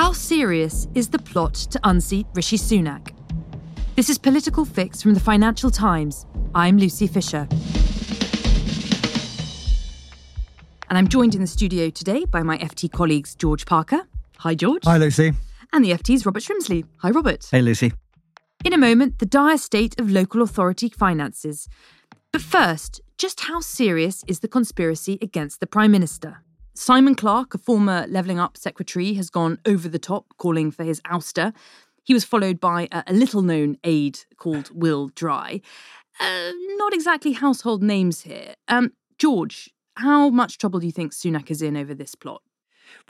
How 0.00 0.12
serious 0.12 0.88
is 0.94 1.10
the 1.10 1.18
plot 1.18 1.52
to 1.52 1.78
unseat 1.84 2.26
Rishi 2.32 2.56
Sunak? 2.56 3.12
This 3.96 4.08
is 4.08 4.16
Political 4.16 4.64
Fix 4.64 5.02
from 5.02 5.12
the 5.12 5.20
Financial 5.20 5.70
Times. 5.70 6.24
I'm 6.54 6.78
Lucy 6.78 7.06
Fisher. 7.06 7.46
And 10.88 10.96
I'm 10.96 11.06
joined 11.06 11.34
in 11.34 11.42
the 11.42 11.46
studio 11.46 11.90
today 11.90 12.24
by 12.24 12.42
my 12.42 12.56
FT 12.56 12.90
colleagues 12.90 13.34
George 13.34 13.66
Parker. 13.66 14.08
Hi, 14.38 14.54
George. 14.54 14.84
Hi, 14.84 14.96
Lucy. 14.96 15.34
And 15.70 15.84
the 15.84 15.90
FT's 15.90 16.24
Robert 16.24 16.44
Shrimsley. 16.44 16.86
Hi, 17.02 17.10
Robert. 17.10 17.46
Hey, 17.50 17.60
Lucy. 17.60 17.92
In 18.64 18.72
a 18.72 18.78
moment, 18.78 19.18
the 19.18 19.26
dire 19.26 19.58
state 19.58 20.00
of 20.00 20.10
local 20.10 20.40
authority 20.40 20.88
finances. 20.88 21.68
But 22.32 22.40
first, 22.40 23.02
just 23.18 23.40
how 23.40 23.60
serious 23.60 24.24
is 24.26 24.40
the 24.40 24.48
conspiracy 24.48 25.18
against 25.20 25.60
the 25.60 25.66
Prime 25.66 25.90
Minister? 25.90 26.42
Simon 26.80 27.14
Clarke, 27.14 27.52
a 27.52 27.58
former 27.58 28.06
Levelling 28.08 28.40
Up 28.40 28.56
secretary, 28.56 29.12
has 29.12 29.28
gone 29.28 29.58
over 29.66 29.86
the 29.86 29.98
top, 29.98 30.24
calling 30.38 30.70
for 30.70 30.82
his 30.82 30.98
ouster. 31.02 31.54
He 32.04 32.14
was 32.14 32.24
followed 32.24 32.58
by 32.58 32.88
a, 32.90 33.04
a 33.08 33.12
little 33.12 33.42
known 33.42 33.76
aide 33.84 34.20
called 34.38 34.70
Will 34.72 35.08
Dry. 35.08 35.60
Uh, 36.18 36.52
not 36.78 36.94
exactly 36.94 37.32
household 37.32 37.82
names 37.82 38.22
here. 38.22 38.54
Um, 38.66 38.94
George, 39.18 39.68
how 39.96 40.30
much 40.30 40.56
trouble 40.56 40.80
do 40.80 40.86
you 40.86 40.92
think 40.92 41.12
Sunak 41.12 41.50
is 41.50 41.60
in 41.60 41.76
over 41.76 41.92
this 41.92 42.14
plot? 42.14 42.40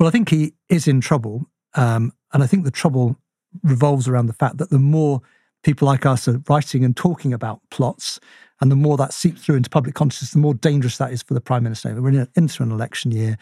Well, 0.00 0.08
I 0.08 0.11
think 0.11 0.30
he 0.30 0.52
is 0.69 0.89
in 0.89 1.00
trouble. 1.00 1.47
Um, 1.75 2.12
and 2.33 2.42
I 2.42 2.48
think 2.48 2.64
the 2.64 2.73
trouble 2.73 3.14
revolves 3.62 4.08
around 4.08 4.27
the 4.27 4.33
fact 4.33 4.58
that 4.58 4.70
the 4.70 4.80
more 4.80 5.20
people 5.62 5.86
like 5.86 6.05
us 6.06 6.27
are 6.27 6.42
writing 6.48 6.84
and 6.84 6.97
talking 6.97 7.33
about 7.33 7.61
plots, 7.70 8.19
and 8.61 8.70
the 8.70 8.77
more 8.77 8.97
that 8.97 9.12
seeps 9.12 9.42
through 9.42 9.56
into 9.56 9.70
public 9.70 9.95
consciousness, 9.95 10.33
the 10.33 10.39
more 10.39 10.55
dangerous 10.55 10.98
that 10.98 11.12
is 11.12 11.23
for 11.23 11.34
the 11.34 11.41
prime 11.41 11.62
minister. 11.62 11.95
We're 12.00 12.11
in 12.11 12.28
an 12.36 12.73
election 12.73 13.11
year. 13.11 13.39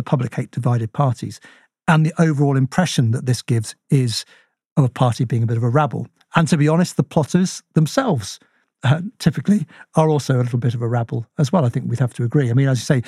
The 0.00 0.04
public 0.04 0.34
hate 0.34 0.50
divided 0.50 0.94
parties. 0.94 1.40
And 1.86 2.06
the 2.06 2.14
overall 2.18 2.56
impression 2.56 3.10
that 3.10 3.26
this 3.26 3.42
gives 3.42 3.74
is 3.90 4.24
of 4.78 4.84
a 4.86 4.88
party 4.88 5.26
being 5.26 5.42
a 5.42 5.46
bit 5.46 5.58
of 5.58 5.62
a 5.62 5.68
rabble. 5.68 6.08
And 6.34 6.48
to 6.48 6.56
be 6.56 6.68
honest, 6.68 6.96
the 6.96 7.02
plotters 7.02 7.62
themselves 7.74 8.40
uh, 8.82 9.02
typically 9.18 9.66
are 9.96 10.08
also 10.08 10.36
a 10.36 10.42
little 10.42 10.58
bit 10.58 10.74
of 10.74 10.80
a 10.80 10.88
rabble 10.88 11.26
as 11.36 11.52
well. 11.52 11.66
I 11.66 11.68
think 11.68 11.84
we'd 11.86 11.98
have 11.98 12.14
to 12.14 12.24
agree. 12.24 12.48
I 12.48 12.54
mean, 12.54 12.66
as 12.66 12.78
you 12.78 12.84
say, 12.84 13.02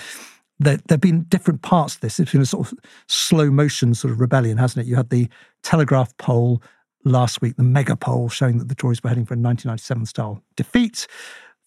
there 0.58 0.76
have 0.90 1.00
been 1.00 1.22
different 1.30 1.62
parts 1.62 1.94
to 1.94 2.02
this. 2.02 2.20
It's 2.20 2.32
been 2.32 2.42
a 2.42 2.44
sort 2.44 2.70
of 2.70 2.78
slow 3.08 3.50
motion 3.50 3.94
sort 3.94 4.12
of 4.12 4.20
rebellion, 4.20 4.58
hasn't 4.58 4.86
it? 4.86 4.90
You 4.90 4.96
had 4.96 5.08
the 5.08 5.30
Telegraph 5.62 6.14
poll 6.18 6.62
last 7.06 7.40
week, 7.40 7.56
the 7.56 7.62
mega 7.62 7.96
poll 7.96 8.28
showing 8.28 8.58
that 8.58 8.68
the 8.68 8.74
Tories 8.74 9.02
were 9.02 9.08
heading 9.08 9.24
for 9.24 9.32
a 9.32 9.40
1997 9.40 10.04
style 10.04 10.42
defeat, 10.56 11.06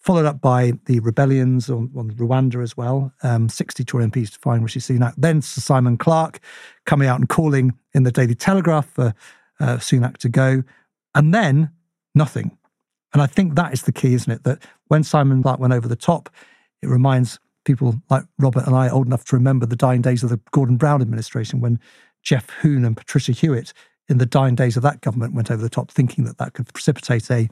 followed 0.06 0.24
up 0.24 0.40
by 0.40 0.72
the 0.84 1.00
rebellions 1.00 1.68
on, 1.68 1.90
on 1.96 2.12
Rwanda 2.12 2.62
as 2.62 2.76
well. 2.76 3.12
Um, 3.24 3.48
60 3.48 3.82
Tory 3.82 4.06
MPs 4.06 4.30
to 4.32 4.38
find 4.38 4.62
Rishi 4.62 4.78
Sunak. 4.78 5.14
Then 5.18 5.42
Sir 5.42 5.60
Simon 5.60 5.98
Clarke 5.98 6.38
coming 6.84 7.08
out 7.08 7.18
and 7.18 7.28
calling 7.28 7.76
in 7.92 8.04
the 8.04 8.12
Daily 8.12 8.36
Telegraph 8.36 8.88
for 8.88 9.12
uh, 9.58 9.76
Sunak 9.78 10.18
to 10.18 10.28
go. 10.28 10.62
And 11.16 11.34
then 11.34 11.70
nothing. 12.14 12.56
And 13.12 13.20
I 13.20 13.26
think 13.26 13.56
that 13.56 13.72
is 13.72 13.82
the 13.82 13.92
key, 13.92 14.14
isn't 14.14 14.32
it? 14.32 14.44
That 14.44 14.62
when 14.86 15.02
Simon 15.02 15.42
Clarke 15.42 15.58
went 15.58 15.72
over 15.72 15.88
the 15.88 15.96
top, 15.96 16.30
it 16.82 16.88
reminds 16.88 17.40
people 17.64 18.00
like 18.08 18.22
Robert 18.38 18.64
and 18.64 18.76
I 18.76 18.88
old 18.88 19.08
enough 19.08 19.24
to 19.24 19.36
remember 19.36 19.66
the 19.66 19.74
dying 19.74 20.02
days 20.02 20.22
of 20.22 20.30
the 20.30 20.40
Gordon 20.52 20.76
Brown 20.76 21.02
administration 21.02 21.60
when 21.60 21.80
Geoff 22.22 22.48
Hoon 22.60 22.84
and 22.84 22.96
Patricia 22.96 23.32
Hewitt 23.32 23.72
in 24.08 24.18
the 24.18 24.26
dying 24.26 24.54
days 24.54 24.76
of 24.76 24.84
that 24.84 25.00
government 25.00 25.34
went 25.34 25.50
over 25.50 25.62
the 25.62 25.68
top 25.68 25.90
thinking 25.90 26.24
that 26.24 26.38
that 26.38 26.52
could 26.52 26.72
precipitate 26.72 27.28
a, 27.28 27.48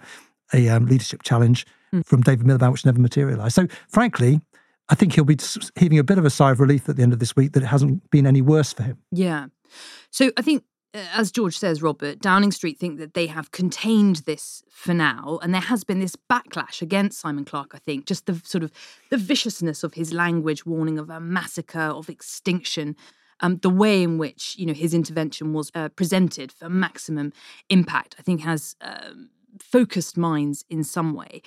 a 0.52 0.68
um, 0.68 0.86
leadership 0.86 1.24
challenge 1.24 1.66
mm. 1.94 2.06
from 2.06 2.22
David 2.22 2.46
Miliband, 2.46 2.72
which 2.72 2.84
never 2.84 3.00
materialised. 3.00 3.54
So, 3.54 3.66
frankly, 3.88 4.40
I 4.88 4.94
think 4.94 5.14
he'll 5.14 5.24
be 5.24 5.38
heaving 5.76 5.98
a 5.98 6.04
bit 6.04 6.18
of 6.18 6.24
a 6.24 6.30
sigh 6.30 6.50
of 6.50 6.60
relief 6.60 6.88
at 6.88 6.96
the 6.96 7.02
end 7.02 7.12
of 7.12 7.18
this 7.18 7.34
week 7.36 7.52
that 7.52 7.62
it 7.62 7.66
hasn't 7.66 8.10
been 8.10 8.26
any 8.26 8.42
worse 8.42 8.72
for 8.72 8.82
him. 8.82 8.98
Yeah. 9.10 9.46
So 10.10 10.30
I 10.36 10.42
think 10.42 10.64
uh, 10.94 10.98
as 11.12 11.32
George 11.32 11.58
says, 11.58 11.82
Robert, 11.82 12.20
Downing 12.20 12.52
Street 12.52 12.78
think 12.78 12.98
that 12.98 13.14
they 13.14 13.26
have 13.26 13.50
contained 13.50 14.16
this 14.26 14.62
for 14.70 14.94
now, 14.94 15.40
and 15.42 15.52
there 15.52 15.60
has 15.60 15.82
been 15.82 15.98
this 15.98 16.16
backlash 16.30 16.80
against 16.80 17.18
Simon 17.18 17.44
Clarke, 17.44 17.74
I 17.74 17.78
think 17.78 18.06
just 18.06 18.26
the 18.26 18.40
sort 18.44 18.62
of 18.62 18.70
the 19.10 19.16
viciousness 19.16 19.82
of 19.82 19.94
his 19.94 20.12
language, 20.12 20.64
warning 20.64 20.98
of 20.98 21.10
a 21.10 21.18
massacre, 21.18 21.80
of 21.80 22.08
extinction, 22.08 22.94
um, 23.40 23.58
the 23.58 23.70
way 23.70 24.02
in 24.02 24.18
which 24.18 24.54
you 24.56 24.66
know 24.66 24.72
his 24.72 24.94
intervention 24.94 25.52
was 25.52 25.72
uh, 25.74 25.88
presented 25.88 26.52
for 26.52 26.68
maximum 26.68 27.32
impact. 27.68 28.14
I 28.18 28.22
think 28.22 28.42
has 28.42 28.76
um, 28.80 29.30
focused 29.58 30.16
minds 30.16 30.64
in 30.70 30.84
some 30.84 31.14
way. 31.14 31.42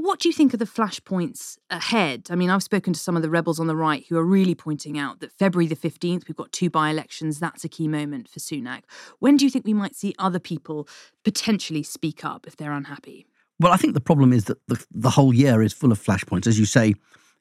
What 0.00 0.20
do 0.20 0.28
you 0.28 0.32
think 0.32 0.52
of 0.52 0.60
the 0.60 0.64
flashpoints 0.64 1.58
ahead? 1.70 2.28
I 2.30 2.36
mean, 2.36 2.50
I've 2.50 2.62
spoken 2.62 2.92
to 2.92 3.00
some 3.00 3.16
of 3.16 3.22
the 3.22 3.28
rebels 3.28 3.58
on 3.58 3.66
the 3.66 3.74
right 3.74 4.06
who 4.08 4.16
are 4.16 4.24
really 4.24 4.54
pointing 4.54 4.96
out 4.96 5.18
that 5.18 5.32
February 5.32 5.66
the 5.66 5.74
15th, 5.74 6.28
we've 6.28 6.36
got 6.36 6.52
two 6.52 6.70
by 6.70 6.90
elections. 6.90 7.40
That's 7.40 7.64
a 7.64 7.68
key 7.68 7.88
moment 7.88 8.28
for 8.28 8.38
Sunak. 8.38 8.82
When 9.18 9.36
do 9.36 9.44
you 9.44 9.50
think 9.50 9.64
we 9.64 9.74
might 9.74 9.96
see 9.96 10.14
other 10.16 10.38
people 10.38 10.86
potentially 11.24 11.82
speak 11.82 12.24
up 12.24 12.46
if 12.46 12.56
they're 12.56 12.70
unhappy? 12.70 13.26
Well, 13.58 13.72
I 13.72 13.76
think 13.76 13.94
the 13.94 14.00
problem 14.00 14.32
is 14.32 14.44
that 14.44 14.64
the, 14.68 14.84
the 14.92 15.10
whole 15.10 15.34
year 15.34 15.62
is 15.62 15.72
full 15.72 15.90
of 15.90 16.00
flashpoints. 16.00 16.46
As 16.46 16.60
you 16.60 16.64
say, 16.64 16.94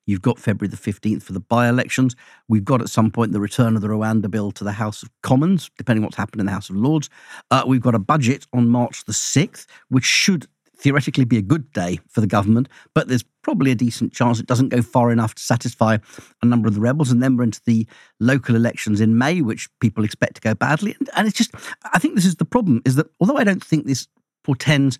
You've 0.07 0.21
got 0.21 0.39
February 0.39 0.69
the 0.69 0.77
15th 0.77 1.21
for 1.21 1.33
the 1.33 1.41
by 1.41 1.67
elections. 1.67 2.15
We've 2.47 2.63
got 2.63 2.81
at 2.81 2.87
some 2.87 3.11
point 3.11 3.33
the 3.33 3.41
return 3.41 3.75
of 3.75 3.81
the 3.81 3.89
Rwanda 3.89 4.31
bill 4.31 4.51
to 4.53 4.63
the 4.63 4.71
House 4.71 5.03
of 5.03 5.09
Commons, 5.21 5.69
depending 5.77 6.01
what's 6.01 6.15
happened 6.15 6.39
in 6.39 6.45
the 6.45 6.53
House 6.53 6.69
of 6.69 6.77
Lords. 6.77 7.09
Uh, 7.51 7.65
we've 7.67 7.81
got 7.81 7.93
a 7.93 7.99
budget 7.99 8.47
on 8.53 8.69
March 8.69 9.03
the 9.03 9.11
6th, 9.11 9.65
which 9.89 10.05
should 10.05 10.47
theoretically 10.79 11.25
be 11.25 11.37
a 11.37 11.41
good 11.41 11.71
day 11.73 11.99
for 12.07 12.21
the 12.21 12.27
government, 12.27 12.69
but 12.93 13.07
there's 13.07 13.23
probably 13.41 13.71
a 13.71 13.75
decent 13.75 14.13
chance 14.13 14.39
it 14.39 14.45
doesn't 14.45 14.69
go 14.69 14.81
far 14.81 15.11
enough 15.11 15.33
to 15.35 15.41
satisfy 15.41 15.97
a 16.41 16.45
number 16.45 16.67
of 16.67 16.75
the 16.75 16.81
rebels. 16.81 17.11
And 17.11 17.21
then 17.21 17.35
we're 17.35 17.43
into 17.43 17.61
the 17.65 17.87
local 18.19 18.55
elections 18.55 19.01
in 19.01 19.17
May, 19.17 19.41
which 19.41 19.67
people 19.79 20.03
expect 20.03 20.35
to 20.35 20.41
go 20.41 20.53
badly. 20.53 20.95
And, 20.99 21.09
and 21.15 21.27
it's 21.27 21.37
just, 21.37 21.51
I 21.93 21.99
think 21.99 22.15
this 22.15 22.25
is 22.25 22.35
the 22.35 22.45
problem, 22.45 22.81
is 22.85 22.95
that 22.95 23.07
although 23.19 23.37
I 23.37 23.43
don't 23.43 23.63
think 23.63 23.85
this 23.85 24.07
portends 24.43 24.97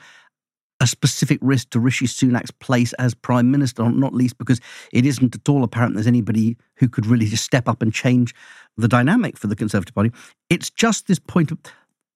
a 0.80 0.88
specific 0.88 1.40
risk 1.42 1.72
to 1.72 1.80
Rishi 1.80 2.06
Sunak's 2.06 2.52
place 2.52 2.94
as 2.94 3.14
Prime 3.16 3.50
Minister, 3.50 3.90
not 3.90 4.14
least 4.14 4.38
because 4.38 4.62
it 4.94 5.06
isn't 5.06 5.36
at 5.36 5.50
all 5.50 5.64
apparent 5.64 5.96
there's 5.96 6.08
anybody 6.08 6.56
who 6.76 6.88
could 6.88 7.06
really 7.06 7.26
just 7.26 7.44
step 7.44 7.68
up 7.68 7.82
and 7.82 7.94
change 7.94 8.36
the 8.78 8.88
dynamic 8.88 9.38
for 9.38 9.48
the 9.48 9.56
Conservative 9.56 9.96
Party. 9.96 10.12
It's 10.50 10.70
just 10.70 11.08
this 11.08 11.20
point 11.20 11.52
of 11.52 11.58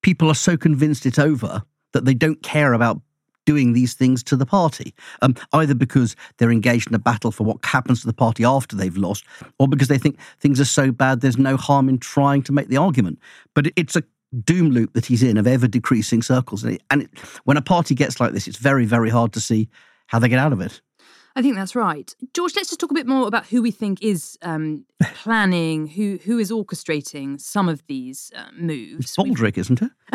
people 0.04 0.30
are 0.30 0.36
so 0.36 0.58
convinced 0.58 1.06
it's 1.06 1.18
over 1.18 1.64
that 1.94 2.06
they 2.06 2.14
don't 2.14 2.42
care 2.44 2.74
about 2.74 3.02
doing 3.52 3.74
these 3.74 3.94
things 3.94 4.24
to 4.24 4.38
the 4.38 4.46
party, 4.46 4.94
um, 5.22 5.36
either 5.52 5.76
because 5.76 6.16
they're 6.38 6.52
engaged 6.52 6.88
in 6.88 6.96
a 6.96 7.00
battle 7.00 7.32
for 7.32 7.44
what 7.44 7.58
happens 7.66 8.00
to 8.00 8.08
the 8.08 8.14
party 8.14 8.46
after 8.46 8.78
they've 8.78 8.96
lost, 8.96 9.26
or 9.60 9.68
because 9.68 9.90
they 9.90 9.98
think 9.98 10.18
things 10.40 10.60
are 10.62 10.72
so 10.80 10.90
bad 10.90 11.20
there's 11.20 11.38
no 11.38 11.58
harm 11.58 11.90
in 11.90 11.98
trying 11.98 12.42
to 12.44 12.54
make 12.54 12.70
the 12.70 12.78
argument. 12.78 13.20
But 13.54 13.68
it's 13.76 13.98
a 13.98 14.04
doom 14.46 14.70
loop 14.70 14.94
that 14.94 15.06
he's 15.06 15.22
in 15.22 15.38
of 15.38 15.48
ever 15.48 15.68
decreasing 15.68 16.22
circles. 16.22 16.64
And, 16.64 16.76
it, 16.76 16.84
and 16.90 17.02
it, 17.02 17.10
when 17.44 17.58
a 17.58 17.62
party 17.62 17.94
gets 17.94 18.22
like 18.22 18.32
this, 18.32 18.48
it's 18.48 18.58
very, 18.58 18.86
very 18.86 19.10
hard 19.10 19.34
to 19.34 19.42
see 19.42 19.68
how 20.08 20.20
they 20.20 20.30
get 20.30 20.40
out 20.40 20.54
of 20.54 20.62
it. 20.62 20.82
I 21.36 21.42
think 21.42 21.56
that's 21.56 21.76
right. 21.76 22.14
George, 22.34 22.56
let's 22.56 22.70
just 22.70 22.80
talk 22.80 22.92
a 22.92 22.94
bit 22.94 23.08
more 23.08 23.28
about 23.28 23.46
who 23.48 23.62
we 23.62 23.72
think 23.72 24.02
is 24.02 24.38
um, 24.42 24.86
planning, 25.02 25.88
who 25.88 26.20
who 26.24 26.38
is 26.38 26.52
orchestrating 26.52 27.40
some 27.40 27.70
of 27.70 27.86
these 27.88 28.32
uh, 28.36 28.46
moves. 28.58 29.16
Baldrick, 29.16 29.58
isn't 29.58 29.82
it? 29.82 29.92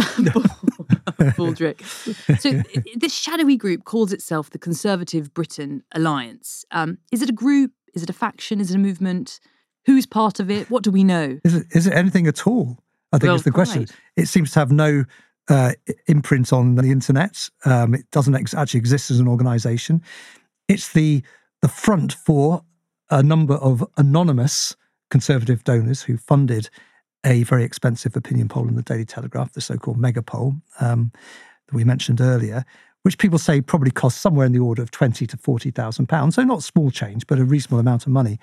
Baldrick. 1.37 1.83
So 2.41 2.63
this 2.97 3.15
shadowy 3.15 3.57
group 3.57 3.85
calls 3.85 4.13
itself 4.13 4.51
the 4.51 4.59
Conservative 4.59 5.33
Britain 5.33 5.83
Alliance. 5.93 6.65
Um, 6.71 6.99
is 7.11 7.23
it 7.23 7.31
a 7.31 7.33
group? 7.33 7.73
Is 7.95 8.03
it 8.03 8.11
a 8.11 8.13
faction? 8.13 8.61
Is 8.61 8.71
it 8.71 8.75
a 8.75 8.79
movement? 8.79 9.41
Who's 9.87 10.07
part 10.07 10.41
of 10.41 10.51
it? 10.51 10.71
What 10.71 10.83
do 10.83 10.91
we 10.91 11.05
know? 11.05 11.39
Is 11.45 11.55
it, 11.55 11.67
is 11.71 11.87
it 11.87 11.95
anything 11.95 12.27
at 12.27 12.47
all? 12.47 12.79
I 13.13 13.19
think 13.19 13.29
well, 13.29 13.37
is 13.37 13.45
the 13.45 13.53
question. 13.53 13.87
It 14.17 14.27
seems 14.29 14.51
to 14.53 14.59
have 14.59 14.73
no 14.73 15.05
uh, 15.49 15.73
imprint 16.07 16.53
on 16.53 16.75
the 16.75 16.91
internet. 16.91 17.49
Um, 17.65 17.95
it 17.95 18.11
doesn't 18.11 18.35
ex- 18.35 18.55
actually 18.55 18.79
exist 18.79 19.11
as 19.11 19.21
an 19.21 19.29
organization. 19.29 20.03
It's 20.69 20.93
the 20.93 21.23
the 21.63 21.69
front 21.69 22.13
for 22.13 22.63
a 23.11 23.23
number 23.23 23.55
of 23.55 23.85
anonymous 23.97 24.77
conservative 25.11 25.65
donors 25.65 26.03
who 26.03 26.17
funded 26.17 26.69
a 27.25 27.45
very 27.45 27.65
expensive 27.65 28.17
opinion 28.17 28.49
poll 28.49 28.69
in 28.69 28.77
the 28.77 28.83
Daily 28.83 29.05
Telegraph, 29.05 29.53
the 29.53 29.61
so-called 29.61 29.99
mega 29.99 30.23
poll 30.23 30.55
um, 30.81 31.11
that 31.67 31.75
we 31.75 31.85
mentioned 31.85 32.21
earlier, 32.21 32.65
which 33.03 33.19
people 33.19 33.39
say 33.39 33.61
probably 33.61 33.91
cost 33.91 34.21
somewhere 34.21 34.47
in 34.47 34.53
the 34.53 34.59
order 34.59 34.83
of 34.83 34.91
twenty 34.91 35.27
to 35.27 35.37
forty 35.37 35.71
thousand 35.71 36.09
pounds. 36.09 36.35
So 36.35 36.43
not 36.43 36.63
small 36.63 36.91
change, 36.91 37.27
but 37.27 37.39
a 37.39 37.45
reasonable 37.45 37.79
amount 37.79 38.07
of 38.07 38.13
money. 38.13 38.39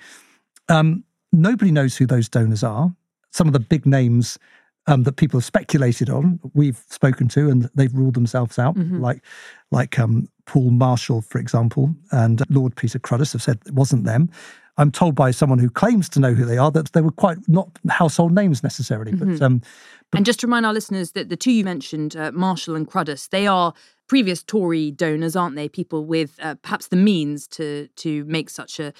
Um, 0.68 1.04
nobody 1.32 1.70
knows 1.70 1.96
who 1.96 2.06
those 2.06 2.28
donors 2.28 2.62
are. 2.62 2.94
Some 3.30 3.46
of 3.46 3.52
the 3.52 3.60
big 3.60 3.84
names 3.84 4.38
um, 4.86 5.02
that 5.04 5.16
people 5.16 5.38
have 5.38 5.44
speculated 5.44 6.10
on, 6.10 6.38
we've 6.54 6.82
spoken 6.90 7.28
to, 7.28 7.48
and 7.50 7.70
they've 7.74 7.94
ruled 7.94 8.14
themselves 8.14 8.58
out, 8.58 8.74
Mhm. 8.76 9.00
like 9.00 9.22
like 9.70 9.98
um, 9.98 10.28
Paul 10.46 10.70
Marshall, 10.70 11.22
for 11.22 11.38
example, 11.38 11.94
and 12.12 12.42
Lord 12.48 12.76
Peter 12.76 12.98
Cruddas 12.98 13.32
have 13.32 13.42
said 13.42 13.58
it 13.66 13.74
wasn't 13.74 14.04
them. 14.04 14.28
I'm 14.76 14.90
told 14.90 15.14
by 15.14 15.30
someone 15.30 15.58
who 15.58 15.70
claims 15.70 16.08
to 16.10 16.20
know 16.20 16.34
who 16.34 16.44
they 16.44 16.58
are 16.58 16.70
that 16.72 16.92
they 16.92 17.00
were 17.00 17.10
quite 17.12 17.38
not 17.48 17.68
household 17.88 18.32
names 18.32 18.62
necessarily, 18.62 19.12
Mhm. 19.12 19.18
but 19.38 19.42
um, 19.42 19.62
And 20.12 20.24
just 20.26 20.40
to 20.40 20.46
remind 20.46 20.64
our 20.66 20.72
listeners 20.72 21.12
that 21.12 21.28
the 21.28 21.36
two 21.36 21.50
you 21.50 21.64
mentioned, 21.64 22.14
uh, 22.16 22.30
Marshall 22.32 22.76
and 22.76 22.86
Cruddas, 22.88 23.28
they 23.30 23.46
are 23.48 23.72
previous 24.06 24.42
Tory 24.42 24.90
donors, 24.90 25.36
aren't 25.36 25.56
they? 25.56 25.68
People 25.68 26.04
with 26.04 26.38
uh, 26.42 26.54
perhaps 26.56 26.88
the 26.88 26.96
means 26.96 27.46
to 27.48 27.88
to 27.96 28.24
make 28.24 28.50
such 28.50 28.78
a 28.80 28.92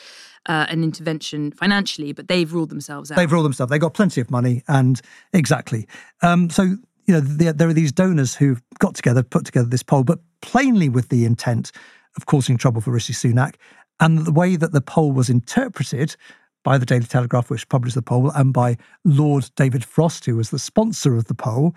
uh, 0.46 0.66
an 0.68 0.82
intervention 0.82 1.52
financially, 1.52 2.12
but 2.12 2.28
they've 2.28 2.52
ruled 2.52 2.70
themselves 2.70 3.10
out. 3.10 3.16
They've 3.16 3.30
ruled 3.30 3.44
themselves. 3.44 3.70
They've 3.70 3.80
got 3.80 3.94
plenty 3.94 4.20
of 4.20 4.30
money, 4.30 4.62
and 4.68 5.00
exactly. 5.32 5.86
Um, 6.22 6.50
so 6.50 6.76
you 7.06 7.14
know, 7.14 7.20
there, 7.20 7.52
there 7.52 7.68
are 7.68 7.74
these 7.74 7.92
donors 7.92 8.34
who've 8.34 8.62
got 8.78 8.94
together, 8.94 9.22
put 9.22 9.44
together 9.44 9.68
this 9.68 9.82
poll, 9.82 10.04
but 10.04 10.20
plainly 10.40 10.88
with 10.88 11.08
the 11.10 11.24
intent 11.24 11.70
of 12.16 12.26
causing 12.26 12.56
trouble 12.56 12.80
for 12.80 12.92
Rishi 12.92 13.12
Sunak, 13.12 13.56
and 14.00 14.18
the 14.24 14.32
way 14.32 14.56
that 14.56 14.72
the 14.72 14.80
poll 14.80 15.12
was 15.12 15.28
interpreted 15.28 16.16
by 16.62 16.78
the 16.78 16.86
Daily 16.86 17.04
Telegraph, 17.04 17.50
which 17.50 17.68
published 17.68 17.94
the 17.94 18.02
poll, 18.02 18.30
and 18.30 18.52
by 18.52 18.76
Lord 19.04 19.50
David 19.54 19.84
Frost, 19.84 20.24
who 20.24 20.36
was 20.36 20.50
the 20.50 20.58
sponsor 20.58 21.16
of 21.16 21.26
the 21.26 21.34
poll, 21.34 21.76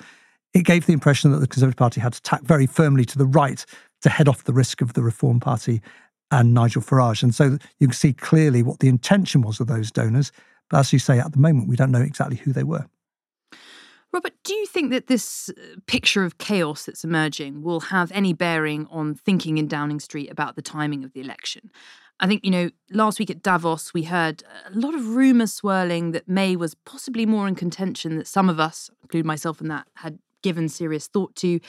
it 0.54 0.66
gave 0.66 0.86
the 0.86 0.94
impression 0.94 1.32
that 1.32 1.40
the 1.40 1.48
Conservative 1.48 1.78
Party 1.78 2.02
had 2.02 2.14
to 2.14 2.22
tack 2.22 2.44
very 2.44 2.66
firmly 2.66 3.06
to 3.06 3.18
the 3.18 3.26
right 3.26 3.66
to 4.02 4.10
head 4.10 4.28
off 4.28 4.44
the 4.44 4.54
risk 4.54 4.82
of 4.82 4.94
the 4.94 5.04
Reform 5.04 5.40
Party 5.40 5.82
and 6.32 6.54
Nigel 6.54 6.82
Farage. 6.82 7.24
And 7.24 7.34
so 7.34 7.58
you 7.80 7.88
can 7.88 7.94
see 7.94 8.14
clearly 8.14 8.64
what 8.64 8.80
the 8.80 8.90
intention 8.90 9.42
was 9.42 9.60
of 9.60 9.68
those 9.68 9.92
donors. 9.92 10.32
But 10.70 10.80
as 10.80 10.94
you 10.94 11.00
say, 11.00 11.20
at 11.20 11.32
the 11.32 11.40
moment, 11.40 11.70
we 11.70 11.76
don't 11.76 11.92
know 11.92 12.02
exactly 12.02 12.38
who 12.38 12.52
they 12.52 12.64
were. 12.64 12.86
Robert, 14.14 14.34
do 14.44 14.54
you 14.54 14.66
think 14.66 14.92
that 14.92 15.08
this 15.08 15.50
uh, 15.50 15.76
picture 15.86 16.24
of 16.24 16.38
chaos 16.38 16.86
that's 16.86 17.04
emerging 17.04 17.62
will 17.62 17.82
have 17.82 18.12
any 18.14 18.34
bearing 18.34 18.88
on 18.90 19.16
thinking 19.16 19.58
in 19.58 19.68
Downing 19.68 20.00
Street 20.00 20.32
about 20.32 20.56
the 20.56 20.62
timing 20.62 21.04
of 21.04 21.14
the 21.14 21.20
election? 21.20 21.70
I 22.20 22.26
think, 22.26 22.44
you 22.44 22.50
know, 22.50 22.70
last 22.90 23.20
week 23.20 23.30
at 23.30 23.44
Davos, 23.44 23.94
we 23.94 24.04
heard 24.04 24.44
a 24.66 24.78
lot 24.78 24.96
of 24.96 25.10
rumours 25.10 25.54
swirling 25.54 26.12
that 26.12 26.28
May 26.28 26.56
was 26.56 26.74
possibly 26.74 27.26
more 27.26 27.48
in 27.48 27.54
contention 27.54 28.18
that 28.18 28.28
some 28.28 28.50
of 28.50 28.60
us, 28.60 28.90
including 29.04 29.28
myself 29.28 29.62
in 29.62 29.68
that, 29.68 29.88
had 29.98 30.18
given 30.42 30.70
serious 30.70 31.08
thought 31.08 31.36
to. 31.38 31.60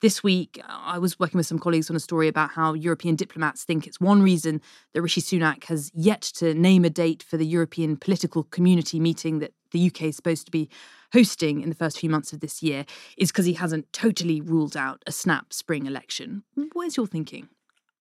This 0.00 0.22
week, 0.22 0.60
I 0.68 0.98
was 0.98 1.18
working 1.18 1.38
with 1.38 1.46
some 1.46 1.58
colleagues 1.58 1.90
on 1.90 1.96
a 1.96 2.00
story 2.00 2.28
about 2.28 2.50
how 2.50 2.74
European 2.74 3.16
diplomats 3.16 3.64
think 3.64 3.86
it's 3.86 4.00
one 4.00 4.22
reason 4.22 4.60
that 4.94 5.02
Rishi 5.02 5.20
Sunak 5.20 5.64
has 5.64 5.90
yet 5.94 6.22
to 6.36 6.54
name 6.54 6.84
a 6.84 6.90
date 6.90 7.22
for 7.22 7.36
the 7.36 7.46
European 7.46 7.96
political 7.96 8.44
community 8.44 9.00
meeting 9.00 9.40
that 9.40 9.52
the 9.72 9.86
UK 9.86 10.02
is 10.02 10.16
supposed 10.16 10.46
to 10.46 10.52
be 10.52 10.68
hosting 11.12 11.62
in 11.62 11.68
the 11.68 11.74
first 11.74 11.98
few 11.98 12.10
months 12.10 12.32
of 12.32 12.40
this 12.40 12.62
year 12.62 12.84
is 13.16 13.30
because 13.30 13.46
he 13.46 13.54
hasn't 13.54 13.92
totally 13.92 14.40
ruled 14.40 14.76
out 14.76 15.02
a 15.06 15.12
snap 15.12 15.52
spring 15.52 15.86
election. 15.86 16.42
Where's 16.74 16.96
your 16.96 17.06
thinking? 17.06 17.48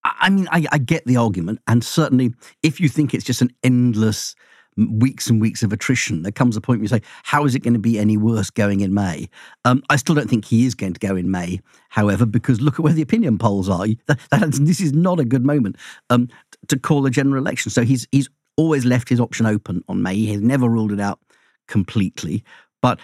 I 0.04 0.30
mean, 0.30 0.48
I, 0.52 0.66
I 0.72 0.78
get 0.78 1.06
the 1.06 1.18
argument, 1.18 1.60
and 1.68 1.84
certainly 1.84 2.34
if 2.64 2.80
you 2.80 2.88
think 2.88 3.14
it's 3.14 3.26
just 3.26 3.42
an 3.42 3.52
endless 3.64 4.36
weeks 4.78 5.30
and 5.30 5.42
weeks 5.42 5.64
of 5.64 5.74
attrition, 5.74 6.22
there 6.22 6.32
comes 6.32 6.56
a 6.56 6.62
point 6.62 6.80
where 6.80 6.84
you 6.84 6.90
say, 6.90 7.02
how 7.24 7.46
is 7.46 7.56
it 7.56 7.60
going 7.60 7.74
to 7.74 7.80
be 7.80 7.98
any 7.98 8.18
worse 8.18 8.50
going 8.50 8.82
in 8.82 8.94
May? 8.94 9.30
Um, 9.66 9.84
I 9.90 9.96
still 9.96 10.16
don't 10.16 10.30
think 10.30 10.46
he 10.46 10.66
is 10.66 10.76
going 10.76 10.94
to 10.94 11.00
go 11.00 11.16
in 11.16 11.32
May, 11.32 11.60
however, 11.90 12.26
because 12.26 12.62
look 12.62 12.76
at 12.76 12.82
where 12.82 12.94
the 12.94 13.02
opinion 13.02 13.38
polls 13.38 13.70
are. 13.70 13.86
That, 14.08 14.20
that, 14.32 14.52
this 14.62 14.80
is 14.80 14.94
not 14.94 15.20
a 15.20 15.26
good 15.26 15.46
moment 15.46 15.78
um, 16.10 16.30
to 16.68 16.80
call 16.80 17.06
a 17.06 17.10
general 17.10 17.42
election. 17.42 17.72
So 17.72 17.84
he's 17.84 18.08
he's 18.12 18.30
always 18.56 18.86
left 18.86 19.10
his 19.10 19.20
option 19.20 19.46
open 19.46 19.84
on 19.88 20.02
May. 20.02 20.16
He 20.16 20.32
has 20.32 20.42
never 20.42 20.68
ruled 20.68 20.92
it 20.92 21.00
out 21.00 21.20
completely. 21.68 22.44
But 22.82 23.00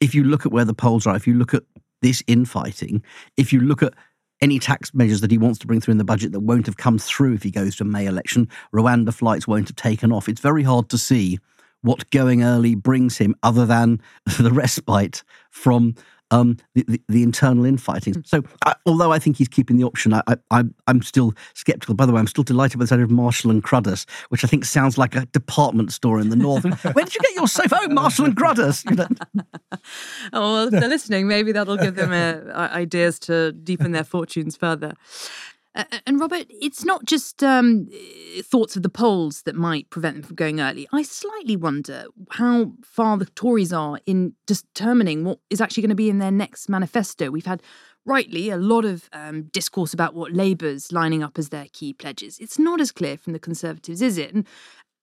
if 0.00 0.14
you 0.14 0.24
look 0.24 0.46
at 0.46 0.52
where 0.52 0.64
the 0.64 0.74
polls 0.74 1.06
are, 1.06 1.16
if 1.16 1.26
you 1.26 1.34
look 1.34 1.54
at 1.54 1.62
this 2.02 2.22
infighting, 2.26 3.02
if 3.36 3.52
you 3.52 3.60
look 3.60 3.82
at 3.82 3.94
any 4.40 4.58
tax 4.58 4.92
measures 4.94 5.20
that 5.20 5.30
he 5.30 5.38
wants 5.38 5.58
to 5.60 5.66
bring 5.66 5.80
through 5.80 5.92
in 5.92 5.98
the 5.98 6.04
budget 6.04 6.32
that 6.32 6.40
won't 6.40 6.66
have 6.66 6.76
come 6.76 6.98
through 6.98 7.34
if 7.34 7.42
he 7.42 7.50
goes 7.50 7.76
to 7.76 7.84
a 7.84 7.86
May 7.86 8.06
election, 8.06 8.48
Rwanda 8.74 9.12
flights 9.12 9.48
won't 9.48 9.68
have 9.68 9.76
taken 9.76 10.12
off. 10.12 10.28
It's 10.28 10.40
very 10.40 10.62
hard 10.62 10.88
to 10.90 10.98
see 10.98 11.38
what 11.82 12.10
going 12.10 12.42
early 12.42 12.74
brings 12.74 13.18
him 13.18 13.34
other 13.42 13.64
than 13.64 14.00
the 14.38 14.52
respite 14.52 15.22
from 15.50 15.94
um, 16.30 16.56
the, 16.74 16.84
the, 16.88 17.00
the 17.08 17.22
internal 17.22 17.64
infighting. 17.64 18.22
So, 18.24 18.42
I, 18.64 18.74
although 18.84 19.12
I 19.12 19.18
think 19.18 19.36
he's 19.36 19.48
keeping 19.48 19.76
the 19.76 19.84
option, 19.84 20.14
I, 20.14 20.22
I, 20.50 20.64
I'm 20.86 21.02
still 21.02 21.34
sceptical. 21.54 21.94
By 21.94 22.06
the 22.06 22.12
way, 22.12 22.20
I'm 22.20 22.26
still 22.26 22.44
delighted 22.44 22.78
with 22.78 22.88
the 22.88 22.94
idea 22.94 23.04
of 23.04 23.10
Marshall 23.10 23.50
and 23.50 23.62
Cruddas, 23.62 24.08
which 24.30 24.44
I 24.44 24.48
think 24.48 24.64
sounds 24.64 24.98
like 24.98 25.14
a 25.14 25.26
department 25.26 25.92
store 25.92 26.18
in 26.20 26.30
the 26.30 26.36
north. 26.36 26.64
Where 26.94 27.04
did 27.04 27.14
you 27.14 27.20
get 27.20 27.34
your 27.34 27.48
sofa? 27.48 27.78
Oh, 27.80 27.88
Marshall 27.88 28.26
and 28.26 28.36
Cruddas. 28.36 28.88
You 28.90 28.96
know? 28.96 29.08
Oh, 30.32 30.54
well, 30.54 30.64
if 30.66 30.70
they're 30.72 30.88
listening, 30.88 31.28
maybe 31.28 31.52
that'll 31.52 31.76
give 31.76 31.94
them 31.94 32.12
uh, 32.12 32.52
ideas 32.72 33.18
to 33.20 33.52
deepen 33.52 33.92
their 33.92 34.04
fortunes 34.04 34.56
further. 34.56 34.94
Uh, 35.76 35.84
and 36.06 36.18
Robert, 36.18 36.46
it's 36.48 36.84
not 36.84 37.04
just 37.04 37.42
um, 37.42 37.88
thoughts 38.40 38.76
of 38.76 38.82
the 38.82 38.88
polls 38.88 39.42
that 39.42 39.54
might 39.54 39.90
prevent 39.90 40.16
them 40.16 40.22
from 40.22 40.34
going 40.34 40.60
early. 40.60 40.88
I 40.90 41.02
slightly 41.02 41.54
wonder 41.54 42.06
how 42.30 42.72
far 42.82 43.18
the 43.18 43.26
Tories 43.26 43.72
are 43.72 44.00
in 44.06 44.32
determining 44.46 45.24
what 45.24 45.38
is 45.50 45.60
actually 45.60 45.82
going 45.82 45.90
to 45.90 45.94
be 45.94 46.08
in 46.08 46.18
their 46.18 46.30
next 46.30 46.70
manifesto. 46.70 47.30
We've 47.30 47.44
had, 47.44 47.62
rightly, 48.06 48.48
a 48.48 48.56
lot 48.56 48.86
of 48.86 49.10
um, 49.12 49.44
discourse 49.52 49.92
about 49.92 50.14
what 50.14 50.32
Labour's 50.32 50.92
lining 50.92 51.22
up 51.22 51.38
as 51.38 51.50
their 51.50 51.66
key 51.72 51.92
pledges. 51.92 52.38
It's 52.38 52.58
not 52.58 52.80
as 52.80 52.90
clear 52.90 53.18
from 53.18 53.34
the 53.34 53.38
Conservatives, 53.38 54.00
is 54.00 54.16
it? 54.16 54.32
And 54.32 54.46